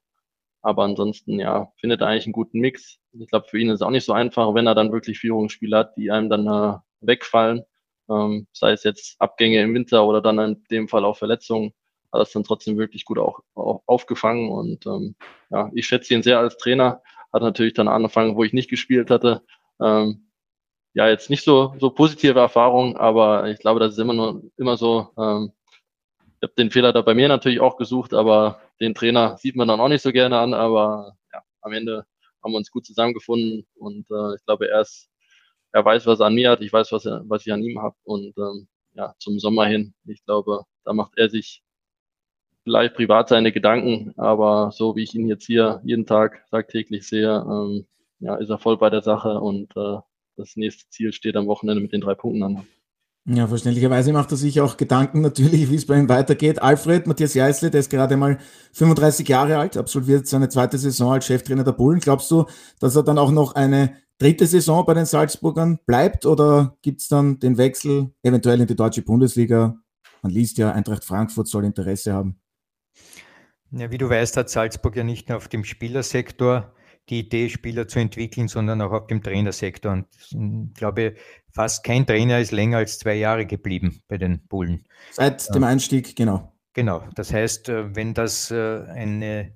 [0.61, 2.99] Aber ansonsten, ja, findet er eigentlich einen guten Mix.
[3.13, 5.77] Ich glaube, für ihn ist es auch nicht so einfach, wenn er dann wirklich Führungsspiele
[5.77, 7.63] hat, die einem dann äh, wegfallen.
[8.09, 11.73] Ähm, sei es jetzt Abgänge im Winter oder dann in dem Fall auch Verletzungen,
[12.11, 14.49] hat es dann trotzdem wirklich gut auch, auch aufgefangen.
[14.49, 15.15] Und ähm,
[15.49, 17.01] ja, ich schätze ihn sehr als Trainer.
[17.33, 19.43] Hat natürlich dann angefangen, wo ich nicht gespielt hatte.
[19.81, 20.27] Ähm,
[20.93, 24.77] ja, jetzt nicht so, so positive Erfahrungen, aber ich glaube, das ist immer nur immer
[24.77, 25.09] so.
[25.17, 25.53] Ähm,
[26.41, 29.67] ich habe den Fehler da bei mir natürlich auch gesucht, aber den Trainer sieht man
[29.67, 32.05] dann auch nicht so gerne an, aber ja, am Ende
[32.43, 35.11] haben wir uns gut zusammengefunden und äh, ich glaube, er ist,
[35.71, 37.79] er weiß, was er an mir hat, ich weiß, was, er, was ich an ihm
[37.79, 41.61] habe und ähm, ja, zum Sommer hin, ich glaube, da macht er sich
[42.63, 47.45] vielleicht privat seine Gedanken, aber so wie ich ihn jetzt hier jeden Tag tagtäglich sehe,
[47.47, 47.85] ähm,
[48.19, 49.97] ja, ist er voll bei der Sache und äh,
[50.37, 52.67] das nächste Ziel steht am Wochenende mit den drei Punkten an.
[53.25, 56.61] Ja, verständlicherweise macht er sich auch Gedanken natürlich, wie es bei ihm weitergeht.
[56.61, 58.39] Alfred, Matthias Jeißle, der ist gerade mal
[58.73, 61.99] 35 Jahre alt, absolviert seine zweite Saison als Cheftrainer der Bullen.
[61.99, 62.45] Glaubst du,
[62.79, 67.09] dass er dann auch noch eine dritte Saison bei den Salzburgern bleibt oder gibt es
[67.09, 69.77] dann den Wechsel eventuell in die deutsche Bundesliga?
[70.23, 72.39] Man liest ja, Eintracht Frankfurt soll Interesse haben.
[73.71, 76.73] Ja, wie du weißt, hat Salzburg ja nicht nur auf dem Spielersektor
[77.09, 79.91] die Idee, Spieler zu entwickeln, sondern auch auf dem Trainersektor.
[79.91, 81.15] Und ich glaube,
[81.51, 84.85] fast kein Trainer ist länger als zwei Jahre geblieben bei den Bullen.
[85.11, 86.53] Seit dem Einstieg, genau.
[86.73, 87.03] Genau.
[87.15, 89.53] Das heißt, äh, wenn das äh, eine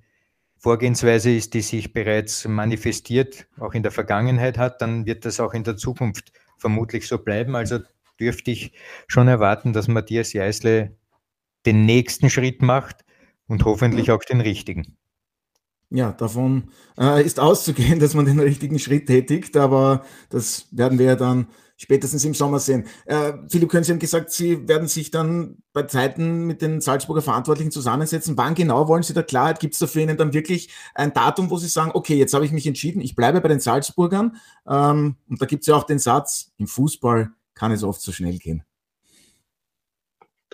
[0.58, 5.54] Vorgehensweise ist, die sich bereits manifestiert, auch in der Vergangenheit hat, dann wird das auch
[5.54, 7.56] in der Zukunft vermutlich so bleiben.
[7.56, 7.80] Also
[8.20, 8.74] dürfte ich
[9.08, 10.96] schon erwarten, dass Matthias Jeißle
[11.66, 13.06] den nächsten Schritt macht
[13.48, 14.98] und hoffentlich auch den richtigen
[15.96, 21.06] ja, davon äh, ist auszugehen, dass man den richtigen Schritt tätigt, aber das werden wir
[21.06, 22.86] ja dann spätestens im Sommer sehen.
[23.06, 27.22] Äh, Philipp Können, Sie haben gesagt, Sie werden sich dann bei Zeiten mit den Salzburger
[27.22, 28.38] Verantwortlichen zusammensetzen.
[28.38, 29.60] Wann genau wollen Sie da Klarheit?
[29.60, 32.46] Gibt es da für Ihnen dann wirklich ein Datum, wo Sie sagen, okay, jetzt habe
[32.46, 34.38] ich mich entschieden, ich bleibe bei den Salzburgern?
[34.68, 38.12] Ähm, und da gibt es ja auch den Satz, im Fußball kann es oft so
[38.12, 38.64] schnell gehen.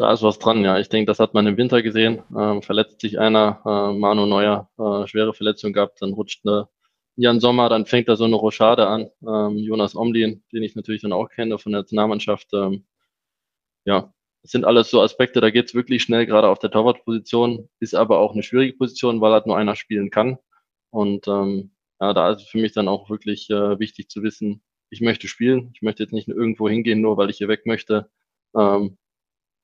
[0.01, 0.79] Da ist was dran, ja.
[0.79, 2.23] Ich denke, das hat man im Winter gesehen.
[2.35, 6.67] Ähm, verletzt sich einer, äh, Manu Neuer, äh, schwere Verletzung gehabt, dann rutscht eine
[7.17, 9.11] Jan Sommer, dann fängt da so eine Rochade an.
[9.21, 12.47] Ähm, Jonas Omlin, den ich natürlich dann auch kenne von der Nationalmannschaft.
[12.53, 12.87] Ähm,
[13.85, 17.93] ja, das sind alles so Aspekte, da geht's wirklich schnell, gerade auf der Torwartposition, ist
[17.95, 20.39] aber auch eine schwierige Position, weil halt nur einer spielen kann.
[20.89, 25.01] Und ähm, ja, da ist für mich dann auch wirklich äh, wichtig zu wissen, ich
[25.01, 28.09] möchte spielen, ich möchte jetzt nicht irgendwo hingehen, nur weil ich hier weg möchte.
[28.57, 28.97] Ähm,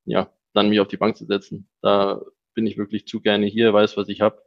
[0.08, 1.70] ja, dann mich auf die Bank zu setzen.
[1.82, 2.22] Da
[2.55, 4.41] bin ich wirklich zu gerne hier, weiß, was ich habe.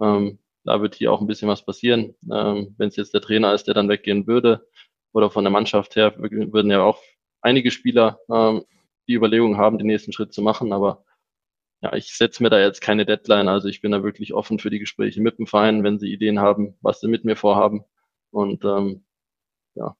[0.00, 2.14] Ähm, da wird hier auch ein bisschen was passieren.
[2.30, 4.66] Ähm, Wenn es jetzt der Trainer ist, der dann weggehen würde,
[5.14, 7.00] oder von der Mannschaft her, würden ja auch
[7.40, 8.64] einige Spieler ähm,
[9.08, 10.72] die Überlegung haben, den nächsten Schritt zu machen.
[10.72, 11.04] Aber
[11.82, 13.48] ja, ich setze mir da jetzt keine Deadline.
[13.48, 16.40] Also ich bin da wirklich offen für die Gespräche mit dem Verein, wenn sie Ideen
[16.40, 17.84] haben, was sie mit mir vorhaben.
[18.30, 19.04] Und ähm,
[19.74, 19.96] ja,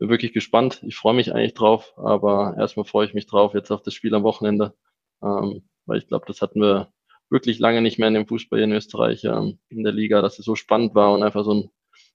[0.00, 0.82] bin wirklich gespannt.
[0.86, 4.14] Ich freue mich eigentlich drauf, aber erstmal freue ich mich drauf jetzt auf das Spiel
[4.14, 4.74] am Wochenende,
[5.22, 6.92] ähm, weil ich glaube, das hatten wir
[7.28, 10.46] wirklich lange nicht mehr in dem Fußball in Österreich ähm, in der Liga, dass es
[10.46, 11.70] so spannend war und einfach so ein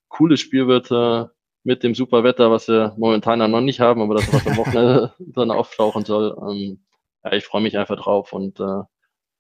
[0.10, 1.28] cooles Spiel wird äh,
[1.64, 5.14] mit dem super Wetter, was wir momentan noch nicht haben, aber das was am Wochenende
[5.20, 6.36] dann auftauchen soll.
[6.42, 6.86] Ähm,
[7.24, 8.82] ja, ich freue mich einfach drauf und äh,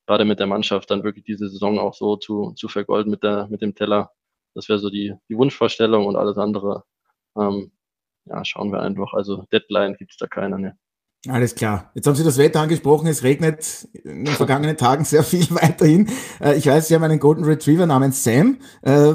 [0.08, 3.48] gerade mit der Mannschaft dann wirklich diese Saison auch so zu, zu vergolden mit der
[3.48, 4.12] mit dem Teller.
[4.54, 6.84] Das wäre so die, die Wunschvorstellung und alles andere
[7.38, 7.72] ähm,
[8.26, 9.13] ja, schauen wir einfach.
[9.13, 10.57] Also Deadline gibt es da keiner.
[10.57, 10.78] Ne.
[11.28, 11.91] Alles klar.
[11.95, 13.07] Jetzt haben Sie das Wetter angesprochen.
[13.07, 16.09] Es regnet in den vergangenen Tagen sehr viel weiterhin.
[16.39, 18.59] Äh, ich weiß, Sie haben einen Golden Retriever namens Sam.
[18.84, 19.13] Äh,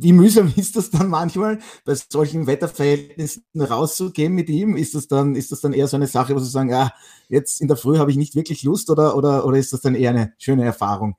[0.00, 4.76] wie mühsam ist das dann manchmal, bei solchen Wetterverhältnissen rauszugehen mit ihm?
[4.76, 6.92] Ist das dann, ist das dann eher so eine Sache, wo Sie sagen, ja,
[7.28, 9.96] jetzt in der Früh habe ich nicht wirklich Lust oder, oder, oder ist das dann
[9.96, 11.16] eher eine schöne Erfahrung?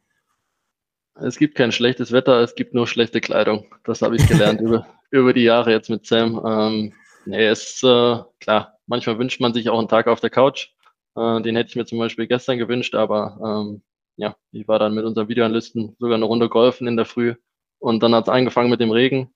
[1.16, 3.66] Es gibt kein schlechtes Wetter, es gibt nur schlechte Kleidung.
[3.84, 6.42] Das habe ich gelernt über, über die Jahre jetzt mit Sam.
[6.46, 6.94] Ähm,
[7.26, 8.78] Nee, ist äh, klar.
[8.88, 10.70] Manchmal wünscht man sich auch einen Tag auf der Couch.
[11.16, 13.84] Äh, den hätte ich mir zum Beispiel gestern gewünscht, aber ähm,
[14.18, 17.36] ja, ich war dann mit unseren Videoanalysten sogar eine Runde golfen in der Früh
[17.80, 19.34] und dann hat es angefangen mit dem Regen.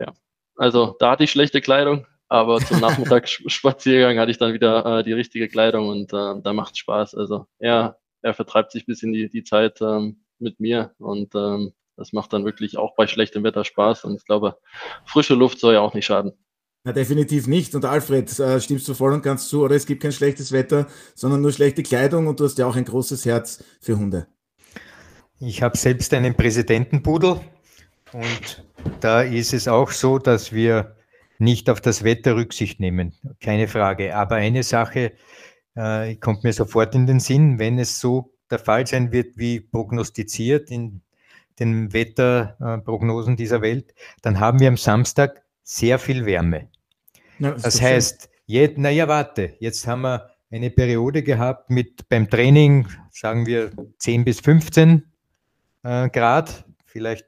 [0.00, 0.12] Ja,
[0.56, 5.12] also da hatte ich schlechte Kleidung, aber zum Nachmittagsspaziergang hatte ich dann wieder äh, die
[5.12, 7.14] richtige Kleidung und äh, da macht Spaß.
[7.14, 11.72] Also er, er vertreibt sich bis in die, die Zeit ähm, mit mir und ähm,
[11.96, 14.58] das macht dann wirklich auch bei schlechtem Wetter Spaß und ich glaube,
[15.06, 16.32] frische Luft soll ja auch nicht schaden.
[16.86, 17.74] Na, definitiv nicht.
[17.74, 20.86] Und Alfred, äh, stimmst du voll und ganz zu, oder es gibt kein schlechtes Wetter,
[21.16, 24.28] sondern nur schlechte Kleidung und du hast ja auch ein großes Herz für Hunde.
[25.40, 27.40] Ich habe selbst einen Präsidentenpudel
[28.12, 28.64] und
[29.00, 30.94] da ist es auch so, dass wir
[31.40, 33.14] nicht auf das Wetter Rücksicht nehmen.
[33.40, 34.14] Keine Frage.
[34.14, 35.14] Aber eine Sache
[35.74, 39.58] äh, kommt mir sofort in den Sinn, wenn es so der Fall sein wird, wie
[39.58, 41.00] prognostiziert in
[41.58, 46.68] den Wetterprognosen dieser Welt, dann haben wir am Samstag sehr viel Wärme.
[47.38, 52.30] Ja, das, das heißt, jetzt, naja, warte, jetzt haben wir eine Periode gehabt mit beim
[52.30, 55.02] Training, sagen wir 10 bis 15
[55.82, 57.26] äh, Grad, vielleicht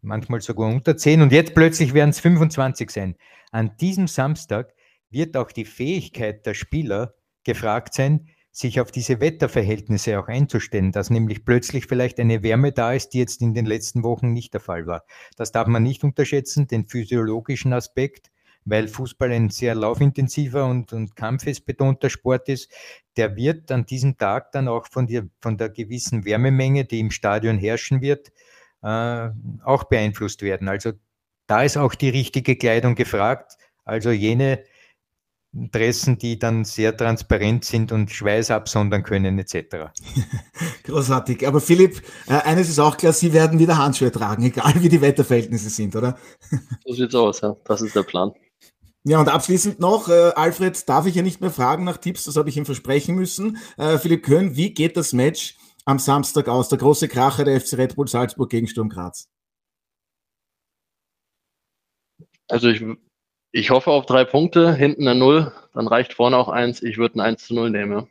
[0.00, 3.16] manchmal sogar unter 10 und jetzt plötzlich werden es 25 sein.
[3.50, 4.74] An diesem Samstag
[5.10, 11.10] wird auch die Fähigkeit der Spieler gefragt sein, sich auf diese Wetterverhältnisse auch einzustellen, dass
[11.10, 14.60] nämlich plötzlich vielleicht eine Wärme da ist, die jetzt in den letzten Wochen nicht der
[14.60, 15.04] Fall war.
[15.36, 18.31] Das darf man nicht unterschätzen, den physiologischen Aspekt
[18.64, 22.70] weil Fußball ein sehr laufintensiver und, und kampfesbetonter Sport ist,
[23.16, 27.10] der wird an diesem Tag dann auch von, der, von der gewissen Wärmemenge, die im
[27.10, 28.32] Stadion herrschen wird,
[28.82, 29.30] äh,
[29.64, 30.68] auch beeinflusst werden.
[30.68, 30.92] Also
[31.46, 33.56] da ist auch die richtige Kleidung gefragt.
[33.84, 34.62] Also jene
[35.54, 39.92] Dressen, die dann sehr transparent sind und Schweiß absondern können, etc.
[40.84, 41.46] Großartig.
[41.46, 45.02] Aber Philipp, äh, eines ist auch klar, Sie werden wieder Handschuhe tragen, egal wie die
[45.02, 46.16] Wetterverhältnisse sind, oder?
[46.86, 47.54] So sieht's aus, ja.
[47.64, 48.32] Das ist der Plan.
[49.04, 52.36] Ja, und abschließend noch, äh, Alfred, darf ich ja nicht mehr fragen nach Tipps, das
[52.36, 53.58] habe ich ihm versprechen müssen.
[53.76, 56.68] Äh, Philipp Köhn, wie geht das Match am Samstag aus?
[56.68, 59.28] Der große Kracher der FC Red Bull Salzburg gegen Sturm Graz.
[62.46, 62.84] Also ich,
[63.50, 66.80] ich hoffe auf drei Punkte, hinten eine Null, dann reicht vorne auch eins.
[66.80, 68.08] Ich würde ein 1 zu 0 nehmen.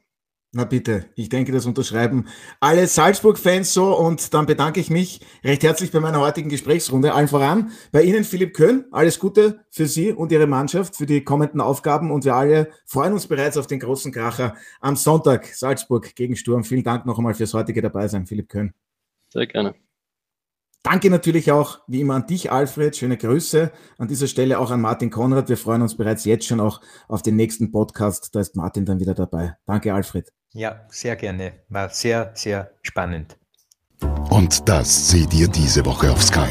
[0.53, 2.27] Na bitte, ich denke, das unterschreiben
[2.59, 7.13] alle Salzburg-Fans so und dann bedanke ich mich recht herzlich bei meiner heutigen Gesprächsrunde.
[7.13, 8.83] Allen voran bei Ihnen, Philipp Köhn.
[8.91, 13.13] Alles Gute für Sie und Ihre Mannschaft für die kommenden Aufgaben und wir alle freuen
[13.13, 16.65] uns bereits auf den großen Kracher am Sonntag Salzburg gegen Sturm.
[16.65, 18.73] Vielen Dank noch einmal fürs heutige Dabeisein, Philipp Köhn.
[19.29, 19.73] Sehr gerne.
[20.83, 22.97] Danke natürlich auch wie immer an dich, Alfred.
[22.97, 23.71] Schöne Grüße.
[23.97, 25.47] An dieser Stelle auch an Martin Konrad.
[25.47, 28.35] Wir freuen uns bereits jetzt schon auch auf den nächsten Podcast.
[28.35, 29.55] Da ist Martin dann wieder dabei.
[29.65, 30.29] Danke, Alfred.
[30.53, 31.53] Ja, sehr gerne.
[31.69, 33.37] War sehr, sehr spannend.
[34.29, 36.49] Und das seht ihr diese Woche auf Sky.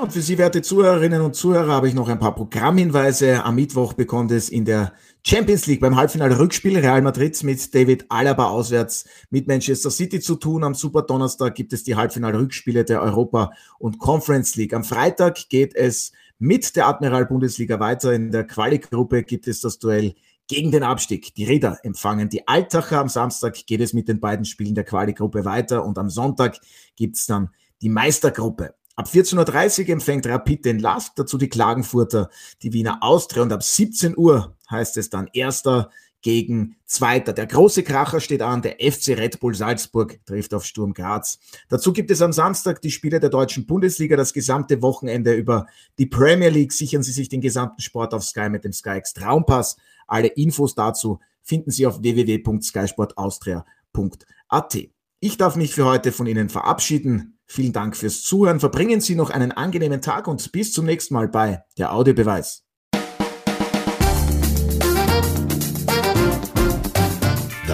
[0.00, 3.44] Und für Sie, werte Zuhörerinnen und Zuhörer, habe ich noch ein paar Programmhinweise.
[3.44, 4.92] Am Mittwoch bekommt es in der
[5.26, 10.64] Champions League beim Halbfinale-Rückspiel Real Madrid mit David Alaba auswärts mit Manchester City zu tun.
[10.64, 14.74] Am Super Donnerstag gibt es die Halbfinale-Rückspiele der Europa- und Conference League.
[14.74, 18.12] Am Freitag geht es mit der Admiral-Bundesliga weiter.
[18.12, 20.14] In der Quali-Gruppe gibt es das Duell
[20.48, 21.34] gegen den Abstieg.
[21.34, 22.98] Die Räder empfangen die Altacher.
[22.98, 26.58] Am Samstag geht es mit den beiden Spielen der Quali-Gruppe weiter und am Sonntag
[26.96, 28.74] gibt es dann die Meistergruppe.
[28.96, 32.30] Ab 14.30 Uhr empfängt Rapid den Lask, dazu die Klagenfurter,
[32.62, 35.90] die Wiener Austria und ab 17 Uhr heißt es dann Erster
[36.28, 37.32] gegen Zweiter.
[37.32, 41.38] Der große Kracher steht an, der FC Red Bull Salzburg trifft auf Sturm Graz.
[41.70, 45.68] Dazu gibt es am Samstag die Spiele der deutschen Bundesliga, das gesamte Wochenende über
[45.98, 46.74] die Premier League.
[46.74, 49.78] Sichern Sie sich den gesamten Sport auf Sky mit dem SkyX Traumpass.
[50.06, 54.76] Alle Infos dazu finden Sie auf www.skysportaustria.at.
[55.20, 57.38] Ich darf mich für heute von Ihnen verabschieden.
[57.46, 58.60] Vielen Dank fürs Zuhören.
[58.60, 62.67] Verbringen Sie noch einen angenehmen Tag und bis zum nächsten Mal bei der Audiobeweis.